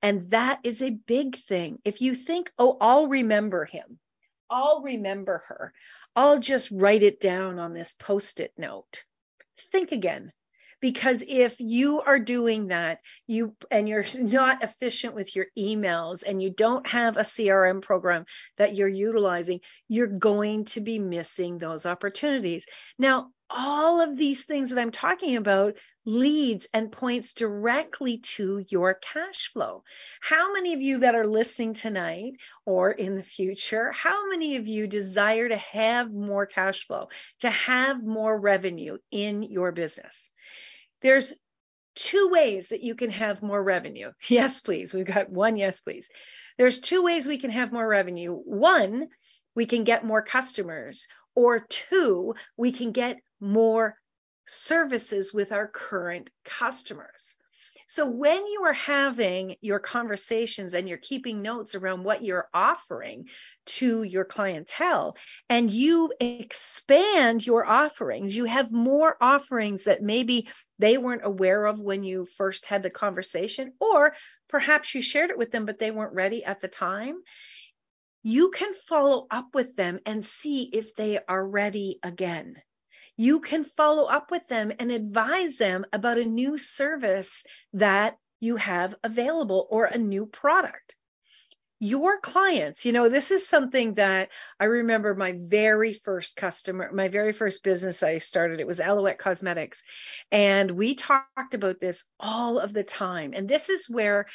[0.00, 1.78] And that is a big thing.
[1.84, 3.98] If you think, oh, I'll remember him,
[4.48, 5.74] I'll remember her,
[6.16, 9.04] I'll just write it down on this post it note.
[9.70, 10.32] Think again
[10.82, 16.42] because if you are doing that you and you're not efficient with your emails and
[16.42, 18.26] you don't have a crm program
[18.58, 22.66] that you're utilizing you're going to be missing those opportunities
[22.98, 28.94] now all of these things that i'm talking about leads and points directly to your
[28.94, 29.84] cash flow.
[30.20, 32.32] How many of you that are listening tonight
[32.66, 37.08] or in the future, how many of you desire to have more cash flow,
[37.40, 40.31] to have more revenue in your business?
[41.02, 41.32] There's
[41.94, 44.12] two ways that you can have more revenue.
[44.28, 44.94] Yes, please.
[44.94, 46.08] We've got one yes, please.
[46.58, 48.32] There's two ways we can have more revenue.
[48.34, 49.08] One,
[49.54, 53.96] we can get more customers, or two, we can get more
[54.46, 57.36] services with our current customers.
[57.92, 63.28] So when you are having your conversations and you're keeping notes around what you're offering
[63.66, 65.18] to your clientele
[65.50, 71.82] and you expand your offerings, you have more offerings that maybe they weren't aware of
[71.82, 74.14] when you first had the conversation, or
[74.48, 77.16] perhaps you shared it with them, but they weren't ready at the time.
[78.22, 82.56] You can follow up with them and see if they are ready again
[83.16, 87.44] you can follow up with them and advise them about a new service
[87.74, 90.96] that you have available or a new product.
[91.78, 94.28] Your clients, you know, this is something that
[94.60, 99.18] I remember my very first customer, my very first business I started, it was Alouette
[99.18, 99.82] Cosmetics.
[100.30, 103.32] And we talked about this all of the time.
[103.34, 104.26] And this is where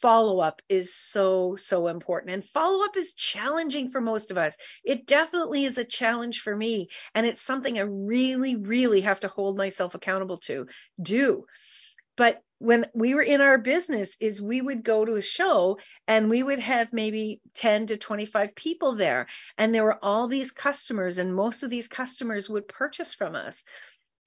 [0.00, 2.32] follow up is so, so important.
[2.32, 4.56] And follow up is challenging for most of us.
[4.84, 6.88] It definitely is a challenge for me.
[7.14, 10.66] And it's something I really, really have to hold myself accountable to
[11.00, 11.46] do.
[12.16, 15.78] But when we were in our business is we would go to a show
[16.08, 19.26] and we would have maybe 10 to 25 people there
[19.58, 23.64] and there were all these customers and most of these customers would purchase from us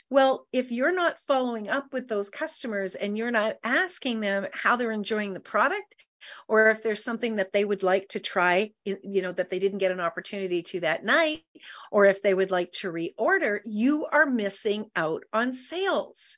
[0.10, 4.76] well, if you're not following up with those customers and you're not asking them how
[4.76, 5.95] they're enjoying the product,
[6.47, 9.78] or if there's something that they would like to try, you know, that they didn't
[9.78, 11.43] get an opportunity to that night,
[11.91, 16.38] or if they would like to reorder, you are missing out on sales.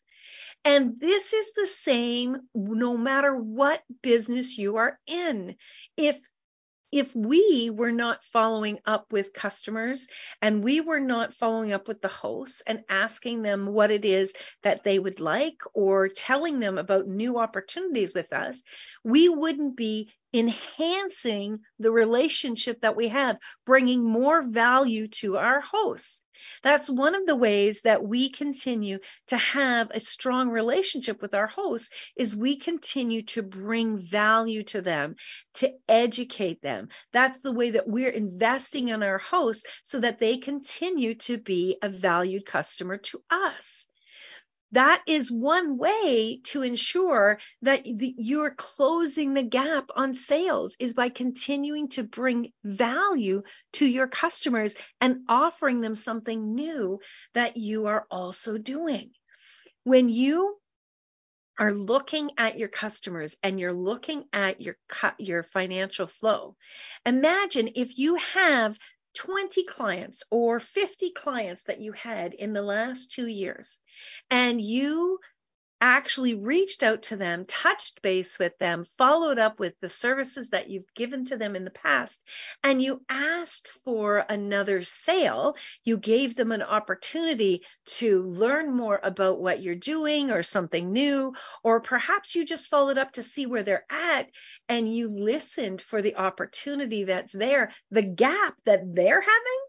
[0.63, 5.55] And this is the same no matter what business you are in.
[5.97, 6.19] If
[6.92, 10.08] if we were not following up with customers
[10.42, 14.34] and we were not following up with the hosts and asking them what it is
[14.64, 18.64] that they would like or telling them about new opportunities with us,
[19.04, 26.22] we wouldn't be enhancing the relationship that we have, bringing more value to our hosts.
[26.64, 31.48] That's one of the ways that we continue to have a strong relationship with our
[31.48, 35.16] hosts is we continue to bring value to them,
[35.56, 36.89] to educate them.
[37.14, 41.78] That's the way that we're investing in our hosts so that they continue to be
[41.82, 43.80] a valued customer to us
[44.72, 50.93] that is one way to ensure that the, you're closing the gap on sales is
[50.93, 53.43] by continuing to bring value
[53.74, 56.99] to your customers and offering them something new
[57.34, 59.11] that you are also doing.
[59.84, 60.57] When you
[61.59, 64.78] are looking at your customers and you're looking at your
[65.19, 66.55] your financial flow
[67.05, 68.80] imagine if you have
[69.14, 73.80] 20 clients or 50 clients that you had in the last two years,
[74.30, 75.20] and you
[75.82, 80.69] actually reached out to them, touched base with them, followed up with the services that
[80.69, 82.21] you've given to them in the past,
[82.63, 89.39] and you asked for another sale, you gave them an opportunity to learn more about
[89.41, 93.63] what you're doing or something new, or perhaps you just followed up to see where
[93.63, 94.29] they're at
[94.69, 99.61] and you listened for the opportunity that's there, the gap that they're having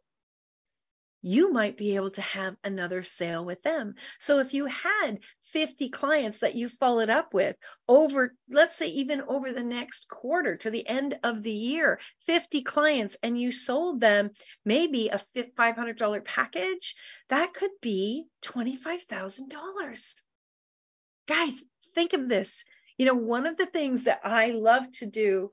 [1.23, 3.95] you might be able to have another sale with them.
[4.19, 5.21] So if you had
[5.53, 7.57] 50 clients that you followed up with
[7.89, 12.63] over, let's say, even over the next quarter to the end of the year, 50
[12.63, 14.31] clients, and you sold them
[14.65, 16.97] maybe a $500 package,
[17.29, 20.15] that could be $25,000.
[21.29, 21.63] Guys,
[21.95, 22.65] think of this.
[22.99, 25.51] You know, one of the things that I love to do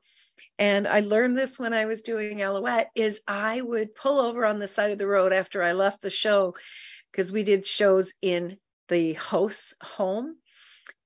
[0.59, 4.59] and I learned this when I was doing Alouette is I would pull over on
[4.59, 6.55] the side of the road after I left the show
[7.11, 8.57] because we did shows in
[8.89, 10.35] the host's home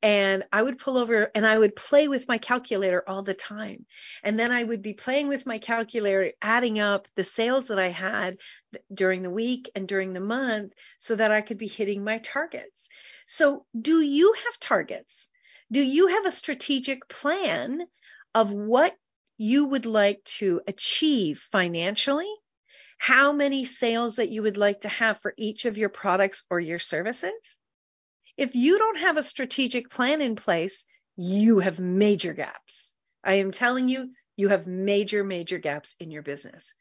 [0.02, 3.86] and I would pull over and I would play with my calculator all the time.
[4.24, 7.90] And then I would be playing with my calculator, adding up the sales that I
[7.90, 8.38] had
[8.94, 12.90] during the week and during the month so that I could be hitting my targets.
[13.28, 15.30] So, do you have targets?
[15.74, 17.82] Do you have a strategic plan
[18.36, 18.96] of what
[19.38, 22.32] you would like to achieve financially,
[23.00, 26.60] how many sales that you would like to have for each of your products or
[26.60, 27.58] your services.
[28.38, 32.94] If you don't have a strategic plan in place, you have major gaps.
[33.24, 36.74] I am telling you, you have major, major gaps in your business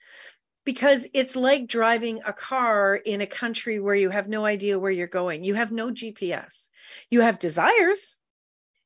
[0.64, 4.92] because it's like driving a car in a country where you have no idea where
[4.92, 5.44] you're going.
[5.44, 6.68] You have no GPS.
[7.10, 8.18] You have desires.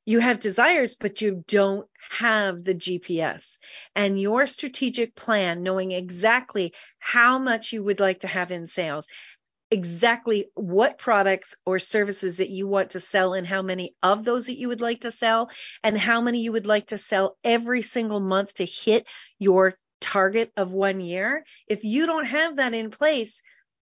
[0.06, 3.58] You have desires, but you don't have the GPS
[3.94, 9.08] and your strategic plan, knowing exactly how much you would like to have in sales,
[9.70, 14.46] exactly what products or services that you want to sell and how many of those
[14.46, 15.50] that you would like to sell
[15.82, 20.52] and how many you would like to sell every single month to hit your target
[20.56, 21.44] of one year.
[21.66, 23.42] If you don't have that in place,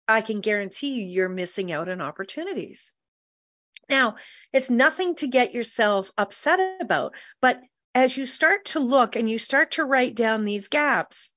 [0.08, 2.94] I can guarantee you you're missing out on opportunities.
[3.88, 4.16] Now,
[4.52, 7.60] it's nothing to get yourself upset about, but
[7.94, 11.30] as you start to look and you start to write down these gaps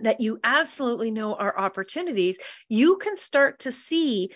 [0.00, 2.38] that you absolutely know are opportunities,
[2.68, 4.30] you can start to see,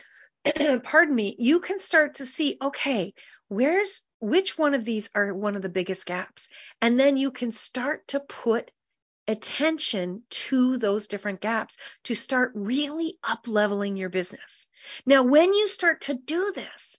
[0.82, 3.14] pardon me, you can start to see, okay,
[3.48, 6.48] where's which one of these are one of the biggest gaps?
[6.80, 8.70] And then you can start to put
[9.26, 14.68] attention to those different gaps to start really up leveling your business.
[15.06, 16.93] Now, when you start to do this,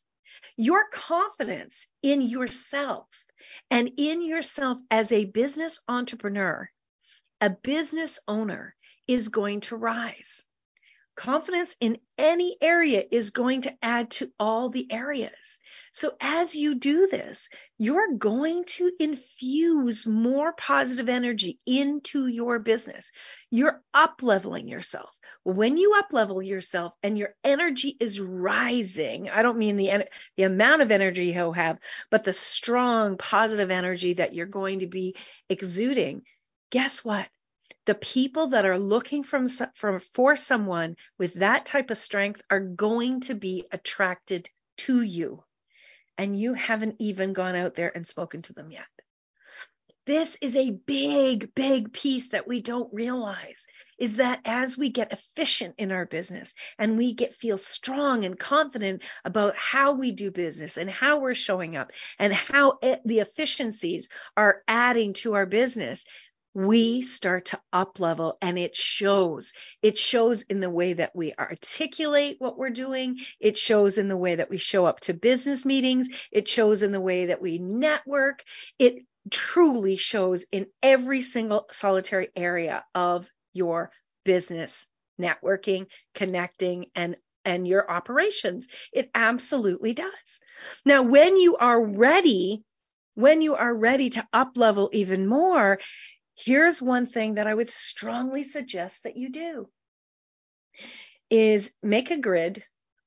[0.58, 3.08] your confidence in yourself
[3.70, 6.70] and in yourself as a business entrepreneur,
[7.42, 8.76] a business owner
[9.08, 10.44] is going to rise.
[11.16, 15.60] Confidence in any area is going to add to all the areas.
[15.96, 23.14] So as you do this, you're going to infuse more positive energy into your business.
[23.50, 25.18] You're up leveling yourself.
[25.44, 30.44] When you up level yourself and your energy is rising, I don't mean the, the
[30.44, 31.80] amount of energy you'll have,
[32.12, 35.16] but the strong positive energy that you're going to be
[35.48, 36.24] exuding.
[36.72, 37.26] Guess what?
[37.86, 42.60] The people that are looking from, from for someone with that type of strength are
[42.60, 45.45] going to be attracted to you
[46.18, 48.86] and you haven't even gone out there and spoken to them yet.
[50.06, 53.66] This is a big, big piece that we don't realize
[53.98, 58.38] is that as we get efficient in our business and we get feel strong and
[58.38, 63.20] confident about how we do business and how we're showing up and how it, the
[63.20, 66.06] efficiencies are adding to our business
[66.56, 69.52] we start to up level and it shows.
[69.82, 73.20] It shows in the way that we articulate what we're doing.
[73.42, 76.08] It shows in the way that we show up to business meetings.
[76.32, 78.42] It shows in the way that we network.
[78.80, 83.92] It truly shows in every single solitary area of your
[84.24, 84.88] business
[85.20, 88.68] networking, connecting, and and your operations.
[88.94, 90.40] It absolutely does.
[90.86, 92.64] Now, when you are ready,
[93.14, 95.80] when you are ready to up level even more,
[96.36, 99.70] here's one thing that I would strongly suggest that you do
[101.30, 102.64] is make a grid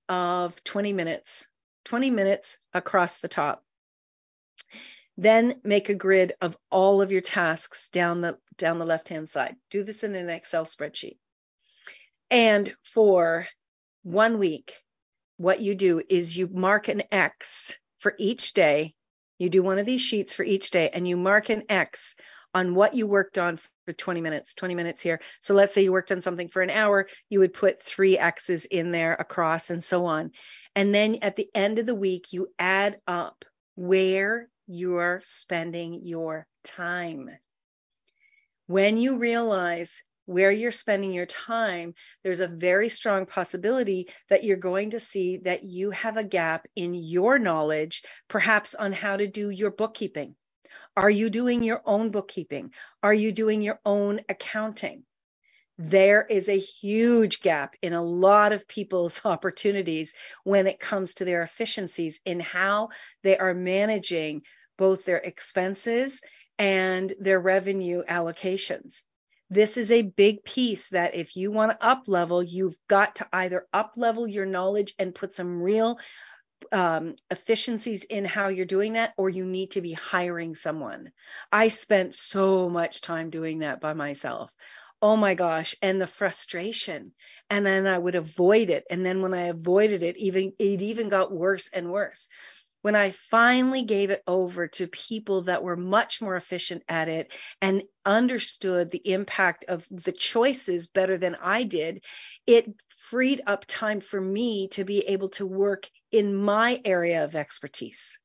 [0.08, 1.46] of 20 minutes,
[1.84, 3.62] 20 minutes across the top.
[5.16, 9.56] Then make a grid of all of your tasks down the down the left-hand side.
[9.70, 11.18] Do this in an Excel spreadsheet.
[12.30, 13.46] And for
[14.02, 14.74] one week,
[15.36, 18.94] what you do is you mark an X for each day.
[19.38, 22.14] You do one of these sheets for each day and you mark an X
[22.54, 25.20] on what you worked on for 20 minutes, 20 minutes here.
[25.40, 28.64] So let's say you worked on something for an hour, you would put three X's
[28.64, 30.32] in there across and so on.
[30.74, 33.44] And then at the end of the week, you add up
[33.74, 37.30] where you're spending your time.
[38.66, 44.58] When you realize where you're spending your time, there's a very strong possibility that you're
[44.58, 49.26] going to see that you have a gap in your knowledge, perhaps on how to
[49.26, 50.34] do your bookkeeping
[50.96, 52.72] are you doing your own bookkeeping?
[53.02, 55.04] Are you doing your own accounting?
[55.78, 61.24] There is a huge gap in a lot of people's opportunities when it comes to
[61.24, 62.88] their efficiencies in how
[63.22, 64.42] they are managing
[64.76, 66.20] both their expenses
[66.58, 69.02] and their revenue allocations.
[69.50, 73.28] This is a big piece that if you want to up level, you've got to
[73.32, 75.98] either up level your knowledge and put some real
[76.72, 81.12] um, efficiencies in how you're doing that, or you need to be hiring someone.
[81.52, 84.50] I spent so much time doing that by myself.
[85.00, 85.74] Oh my gosh.
[85.80, 87.12] And the frustration.
[87.50, 88.84] And then I would avoid it.
[88.90, 92.28] And then when I avoided it, even it even got worse and worse.
[92.82, 97.32] When I finally gave it over to people that were much more efficient at it
[97.60, 102.02] and understood the impact of the choices better than I did,
[102.46, 107.36] it freed up time for me to be able to work in my area of
[107.36, 108.18] expertise.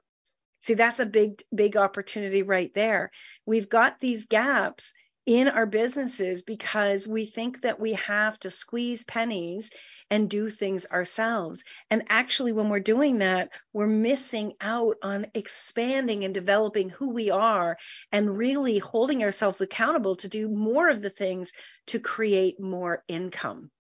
[0.61, 3.11] See, that's a big, big opportunity right there.
[3.45, 4.93] We've got these gaps
[5.25, 9.71] in our businesses because we think that we have to squeeze pennies
[10.09, 11.63] and do things ourselves.
[11.89, 17.31] And actually, when we're doing that, we're missing out on expanding and developing who we
[17.31, 17.77] are
[18.11, 21.51] and really holding ourselves accountable to do more of the things
[21.87, 23.71] to create more income.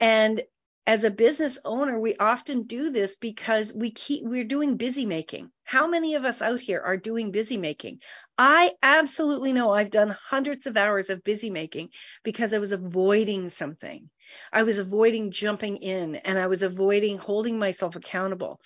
[0.00, 0.42] And
[0.88, 5.50] as a business owner, we often do this because we keep we're doing busy making.
[5.62, 8.00] How many of us out here are doing busy making?
[8.38, 11.90] I absolutely know I've done hundreds of hours of busy making
[12.24, 14.08] because I was avoiding something.
[14.50, 18.58] I was avoiding jumping in and I was avoiding holding myself accountable.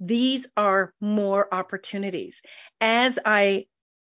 [0.00, 2.40] These are more opportunities.
[2.80, 3.66] As I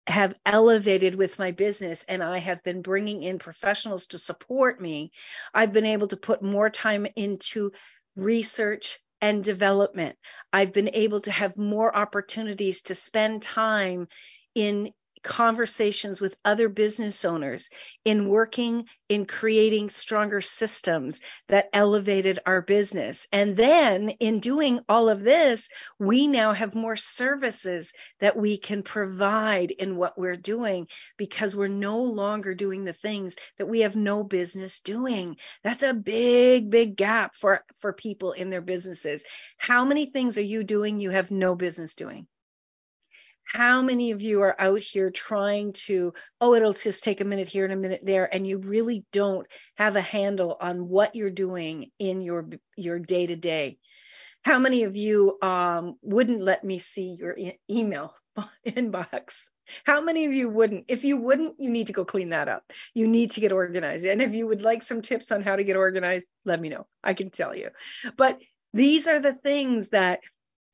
[0.07, 5.13] have elevated with my business and I have been bringing in professionals to support me,
[5.53, 7.73] I've been able to put more time into
[8.17, 10.17] research and development.
[10.53, 14.09] I've been able to have more opportunities to spend time
[14.55, 14.91] in
[15.25, 17.71] conversations with other business owners,
[18.05, 23.27] in working in creating stronger systems that elevated our business.
[23.33, 25.69] And then in doing all of this,
[25.99, 31.69] we now have more services that we can provide in what we're doing because we're
[31.69, 35.37] no longer doing the things that we have no business doing.
[35.63, 39.25] That's a big, big gap for, for people in their businesses.
[39.59, 42.27] How many things are you doing you have no business doing?
[43.45, 47.49] How many of you are out here trying to oh it'll just take a minute
[47.49, 51.31] here and a minute there and you really don't have a handle on what you're
[51.31, 53.79] doing in your your day to day
[54.45, 58.15] How many of you um, wouldn't let me see your e- email
[58.67, 59.45] inbox?
[59.85, 60.85] How many of you wouldn't?
[60.89, 62.63] If you wouldn't, you need to go clean that up.
[62.93, 64.05] You need to get organized.
[64.05, 66.87] And if you would like some tips on how to get organized, let me know.
[67.03, 67.71] I can tell you.
[68.19, 68.39] But
[68.75, 70.21] these are the things that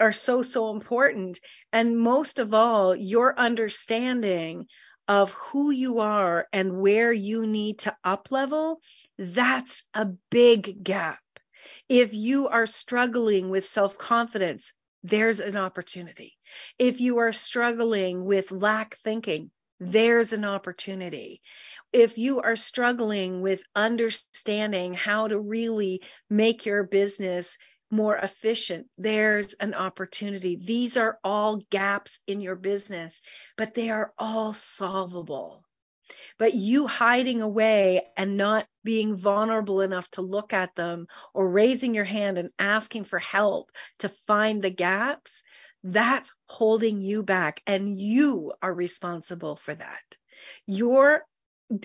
[0.00, 1.40] are so, so important.
[1.72, 4.66] And most of all, your understanding
[5.08, 8.80] of who you are and where you need to up level,
[9.18, 11.18] that's a big gap.
[11.88, 14.72] If you are struggling with self confidence,
[15.02, 16.36] there's an opportunity.
[16.78, 21.40] If you are struggling with lack thinking, there's an opportunity.
[21.92, 27.58] If you are struggling with understanding how to really make your business
[27.90, 30.56] more efficient, there's an opportunity.
[30.56, 33.20] These are all gaps in your business,
[33.56, 35.64] but they are all solvable.
[36.38, 41.94] But you hiding away and not being vulnerable enough to look at them or raising
[41.94, 43.70] your hand and asking for help
[44.00, 45.42] to find the gaps,
[45.82, 47.62] that's holding you back.
[47.66, 50.16] And you are responsible for that.
[50.66, 51.24] Your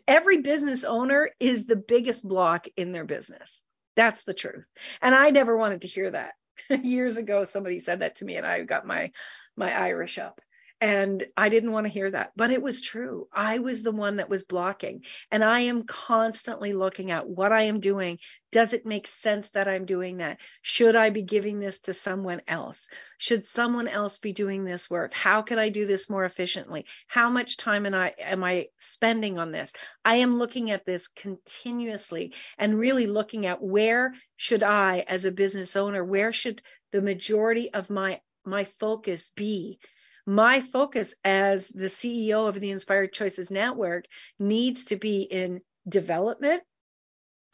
[0.07, 3.61] every business owner is the biggest block in their business.
[3.95, 4.67] That's the truth.
[5.01, 6.33] And I never wanted to hear that.
[6.83, 9.11] Years ago, somebody said that to me, and I got my
[9.55, 10.41] my Irish up.
[10.85, 13.27] And I didn't want to hear that, but it was true.
[13.33, 15.03] I was the one that was blocking.
[15.31, 18.19] And I am constantly looking at what I am doing.
[18.51, 20.39] Does it make sense that I'm doing that?
[20.61, 22.87] Should I be giving this to someone else?
[23.17, 25.15] Should someone else be doing this work?
[25.15, 26.85] How could I do this more efficiently?
[27.07, 29.73] How much time am I, am I spending on this?
[30.05, 35.31] I am looking at this continuously and really looking at where should I, as a
[35.31, 36.61] business owner, where should
[36.91, 39.79] the majority of my my focus be
[40.25, 44.05] my focus as the CEO of the Inspired Choices Network
[44.39, 46.63] needs to be in development,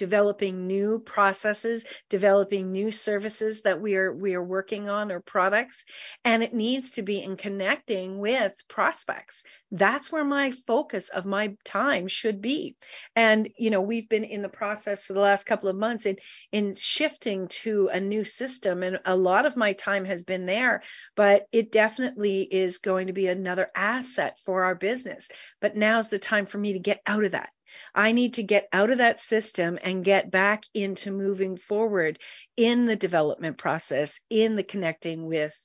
[0.01, 5.85] developing new processes, developing new services that we are we are working on or products,
[6.25, 9.43] and it needs to be in connecting with prospects.
[9.69, 12.77] That's where my focus of my time should be.
[13.15, 16.17] And you know, we've been in the process for the last couple of months in
[16.51, 20.81] in shifting to a new system and a lot of my time has been there,
[21.15, 25.29] but it definitely is going to be another asset for our business.
[25.59, 27.51] But now's the time for me to get out of that
[27.93, 32.19] I need to get out of that system and get back into moving forward
[32.57, 35.55] in the development process, in the connecting with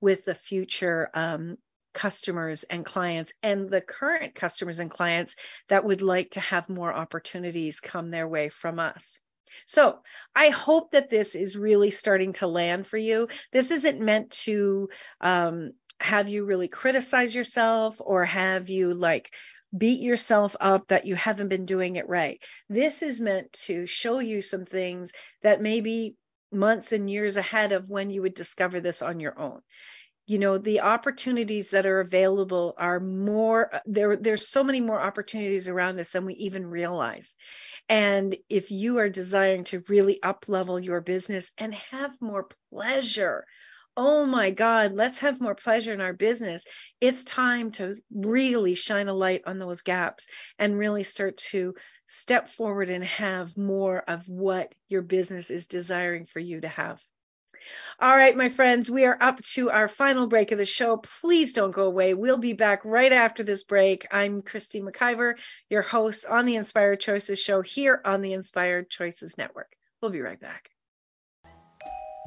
[0.00, 1.56] with the future um,
[1.94, 5.34] customers and clients and the current customers and clients
[5.68, 9.18] that would like to have more opportunities come their way from us.
[9.64, 10.00] So
[10.34, 13.28] I hope that this is really starting to land for you.
[13.52, 14.90] This isn't meant to
[15.22, 19.32] um, have you really criticize yourself or have you like
[19.76, 22.42] beat yourself up that you haven't been doing it right.
[22.68, 25.12] This is meant to show you some things
[25.42, 26.16] that maybe
[26.52, 29.60] months and years ahead of when you would discover this on your own.
[30.26, 35.68] You know, the opportunities that are available are more there there's so many more opportunities
[35.68, 37.34] around us than we even realize.
[37.88, 43.44] And if you are desiring to really up level your business and have more pleasure
[43.96, 46.66] oh my God, let's have more pleasure in our business.
[47.00, 50.26] It's time to really shine a light on those gaps
[50.58, 51.74] and really start to
[52.08, 57.02] step forward and have more of what your business is desiring for you to have.
[57.98, 60.98] All right, my friends, we are up to our final break of the show.
[60.98, 62.14] Please don't go away.
[62.14, 64.06] We'll be back right after this break.
[64.12, 65.34] I'm Christy McIver,
[65.68, 69.72] your host on the Inspired Choices show here on the Inspired Choices Network.
[70.00, 70.70] We'll be right back.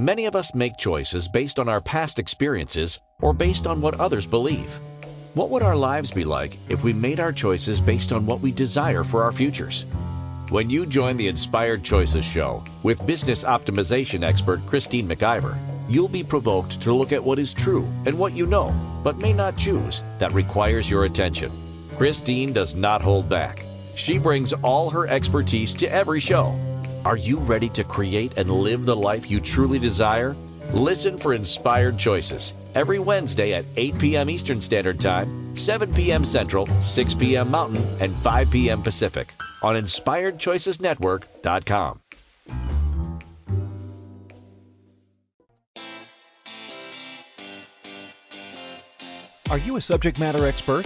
[0.01, 4.25] Many of us make choices based on our past experiences or based on what others
[4.25, 4.79] believe.
[5.33, 8.53] What would our lives be like if we made our choices based on what we
[8.53, 9.85] desire for our futures?
[10.51, 15.57] When you join the Inspired Choices show with business optimization expert Christine McIver,
[15.89, 18.73] you'll be provoked to look at what is true and what you know,
[19.03, 21.51] but may not choose, that requires your attention.
[21.97, 23.65] Christine does not hold back.
[23.95, 26.57] She brings all her expertise to every show
[27.05, 30.35] are you ready to create and live the life you truly desire?
[30.73, 34.29] Listen for Inspired Choices every Wednesday at 8 p.m.
[34.29, 36.23] Eastern Standard Time, 7 p.m.
[36.25, 37.49] Central, 6 p.m.
[37.51, 38.83] Mountain, and 5 p.m.
[38.83, 39.33] Pacific
[39.63, 41.99] on InspiredChoicesNetwork.com.
[49.49, 50.85] Are you a subject matter expert?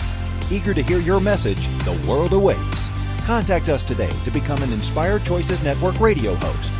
[0.51, 2.89] Eager to hear your message, the world awaits.
[3.25, 6.71] Contact us today to become an Inspired Choices Network radio host.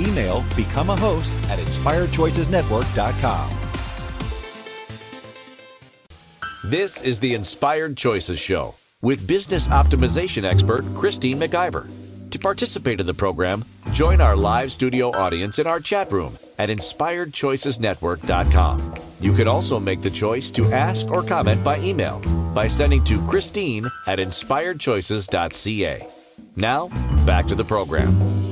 [0.00, 3.50] Email become a host at inspiredchoicesnetwork.com.
[6.64, 11.88] This is the Inspired Choices Show with business optimization expert Christine McIver.
[12.30, 16.68] To participate in the program, join our live studio audience in our chat room at
[16.70, 18.94] inspiredchoicesnetwork.com.
[19.20, 22.20] You can also make the choice to ask or comment by email
[22.54, 26.06] by sending to Christine at inspiredchoices.ca.
[26.56, 26.88] Now,
[27.24, 28.51] back to the program.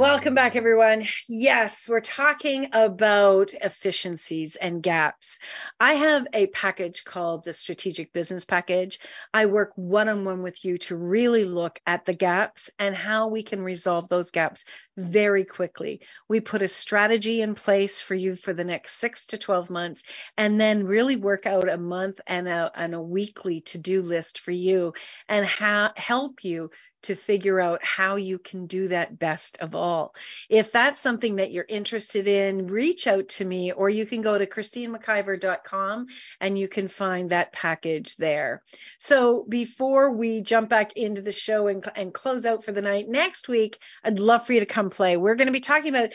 [0.00, 1.06] Welcome back, everyone.
[1.28, 5.38] Yes, we're talking about efficiencies and gaps.
[5.78, 8.98] I have a package called the Strategic Business Package.
[9.34, 13.28] I work one on one with you to really look at the gaps and how
[13.28, 14.64] we can resolve those gaps
[14.96, 16.00] very quickly.
[16.28, 20.02] We put a strategy in place for you for the next six to 12 months,
[20.38, 24.40] and then really work out a month and a, and a weekly to do list
[24.40, 24.94] for you
[25.28, 26.70] and ha- help you
[27.02, 30.14] to figure out how you can do that best of all.
[30.48, 34.36] If that's something that you're interested in, reach out to me or you can go
[34.36, 36.06] to christinemciver.com
[36.40, 38.62] and you can find that package there.
[38.98, 43.06] So before we jump back into the show and, and close out for the night,
[43.08, 45.16] next week, I'd love for you to come play.
[45.16, 46.10] We're going to be talking about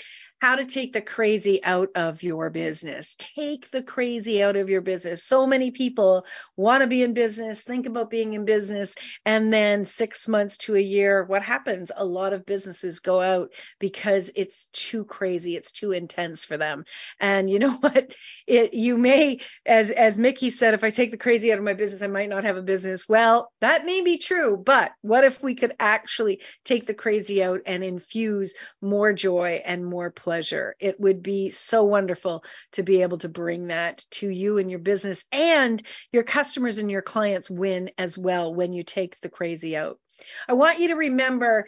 [0.46, 3.16] how to take the crazy out of your business.
[3.18, 5.24] Take the crazy out of your business.
[5.24, 8.94] So many people want to be in business, think about being in business,
[9.26, 11.92] and then six months to a year, what happens?
[11.98, 16.86] A lot of businesses go out because it's too crazy, it's too intense for them.
[17.20, 18.14] And you know what?
[18.46, 21.74] It, you may, as as Mickey said, if I take the crazy out of my
[21.74, 23.10] business, I might not have a business.
[23.10, 27.62] Well, that may be true, but what if we could actually take the crazy out
[27.66, 30.35] and infuse more joy and more pleasure.
[30.80, 34.80] It would be so wonderful to be able to bring that to you and your
[34.80, 35.82] business, and
[36.12, 40.00] your customers and your clients win as well when you take the crazy out.
[40.48, 41.68] I want you to remember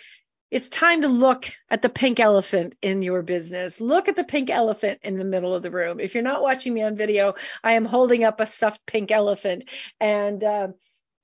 [0.49, 3.81] it's time to look at the pink elephant in your business.
[3.81, 5.99] Look at the pink elephant in the middle of the room.
[5.99, 9.65] If you're not watching me on video, I am holding up a stuffed pink elephant.
[9.99, 10.67] And uh,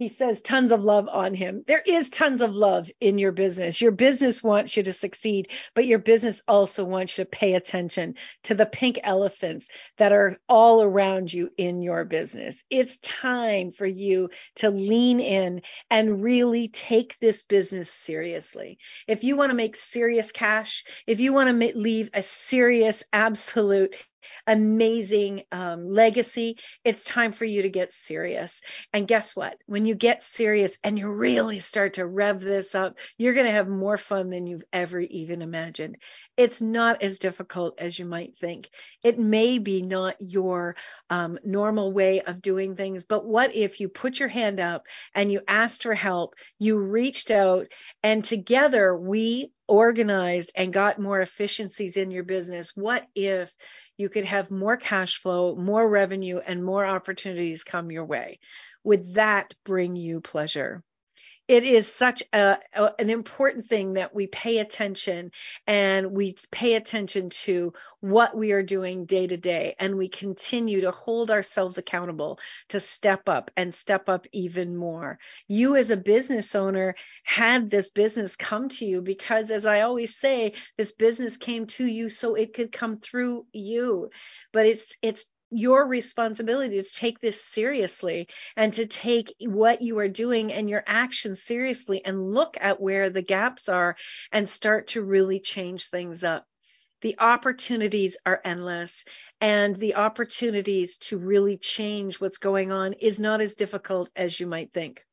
[0.04, 1.64] he says tons of love on him.
[1.66, 3.80] There is tons of love in your business.
[3.80, 8.16] Your business wants you to succeed, but your business also wants you to pay attention
[8.44, 12.66] to the pink elephants that are all around you in your business.
[12.70, 18.80] It's time for you to lean in and really take this business seriously.
[19.08, 23.96] If you want to make serious cash, if you want to leave a serious, absolute
[24.48, 28.62] amazing um, legacy, it's time for you to get serious.
[28.92, 29.58] And guess what?
[29.66, 33.52] When you get serious and you really start to rev this up, you're going to
[33.52, 35.98] have more fun than you've ever even imagined.
[36.36, 38.70] It's not as difficult as you might think.
[39.04, 40.76] It may be not your
[41.10, 45.32] um, normal way of doing things, but what if you put your hand up and
[45.32, 47.68] you asked for help, you reached out,
[48.02, 52.76] and together we organized and got more efficiencies in your business?
[52.76, 53.56] What if
[53.98, 58.40] you could have more cash flow, more revenue, and more opportunities come your way.
[58.84, 60.84] Would that bring you pleasure?
[61.48, 65.32] It is such a, a, an important thing that we pay attention
[65.68, 69.76] and we pay attention to what we are doing day to day.
[69.80, 72.40] And we continue to hold ourselves accountable
[72.70, 75.20] to step up and step up even more.
[75.48, 80.16] You as a business owner had this business come to you because as i always
[80.16, 84.10] say this business came to you so it could come through you.
[84.54, 90.08] But it's it's your responsibility to take this seriously and to take what you are
[90.08, 93.96] doing and your actions seriously and look at where the gaps are
[94.32, 96.46] and start to really change things up.
[97.02, 99.04] The opportunities are endless,
[99.42, 104.48] and the opportunities to really change what's going on is not as difficult as you
[104.48, 105.04] might think.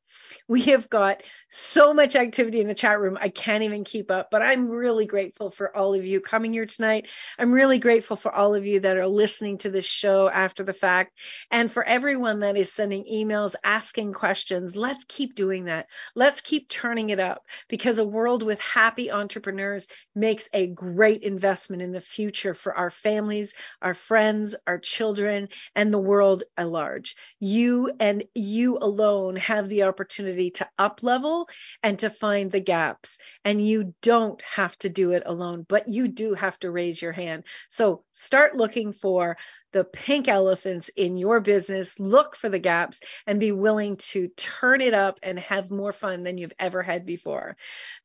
[0.51, 3.17] We have got so much activity in the chat room.
[3.21, 6.65] I can't even keep up, but I'm really grateful for all of you coming here
[6.65, 7.07] tonight.
[7.39, 10.73] I'm really grateful for all of you that are listening to this show after the
[10.73, 11.17] fact
[11.51, 14.75] and for everyone that is sending emails, asking questions.
[14.75, 15.87] Let's keep doing that.
[16.15, 21.81] Let's keep turning it up because a world with happy entrepreneurs makes a great investment
[21.81, 25.47] in the future for our families, our friends, our children,
[25.77, 27.15] and the world at large.
[27.39, 31.47] You and you alone have the opportunity opportunity to up level
[31.83, 33.19] and to find the gaps.
[33.45, 37.11] And you don't have to do it alone, but you do have to raise your
[37.11, 37.43] hand.
[37.69, 39.37] So start looking for
[39.73, 44.81] the pink elephants in your business, look for the gaps, and be willing to turn
[44.81, 47.55] it up and have more fun than you've ever had before.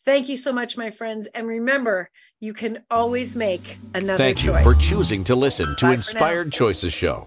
[0.04, 1.26] Thank you so much, my friends.
[1.26, 2.08] And remember,
[2.38, 4.64] you can always make another Thank choice.
[4.64, 7.26] you for choosing to listen to Bye Inspired Choices Show.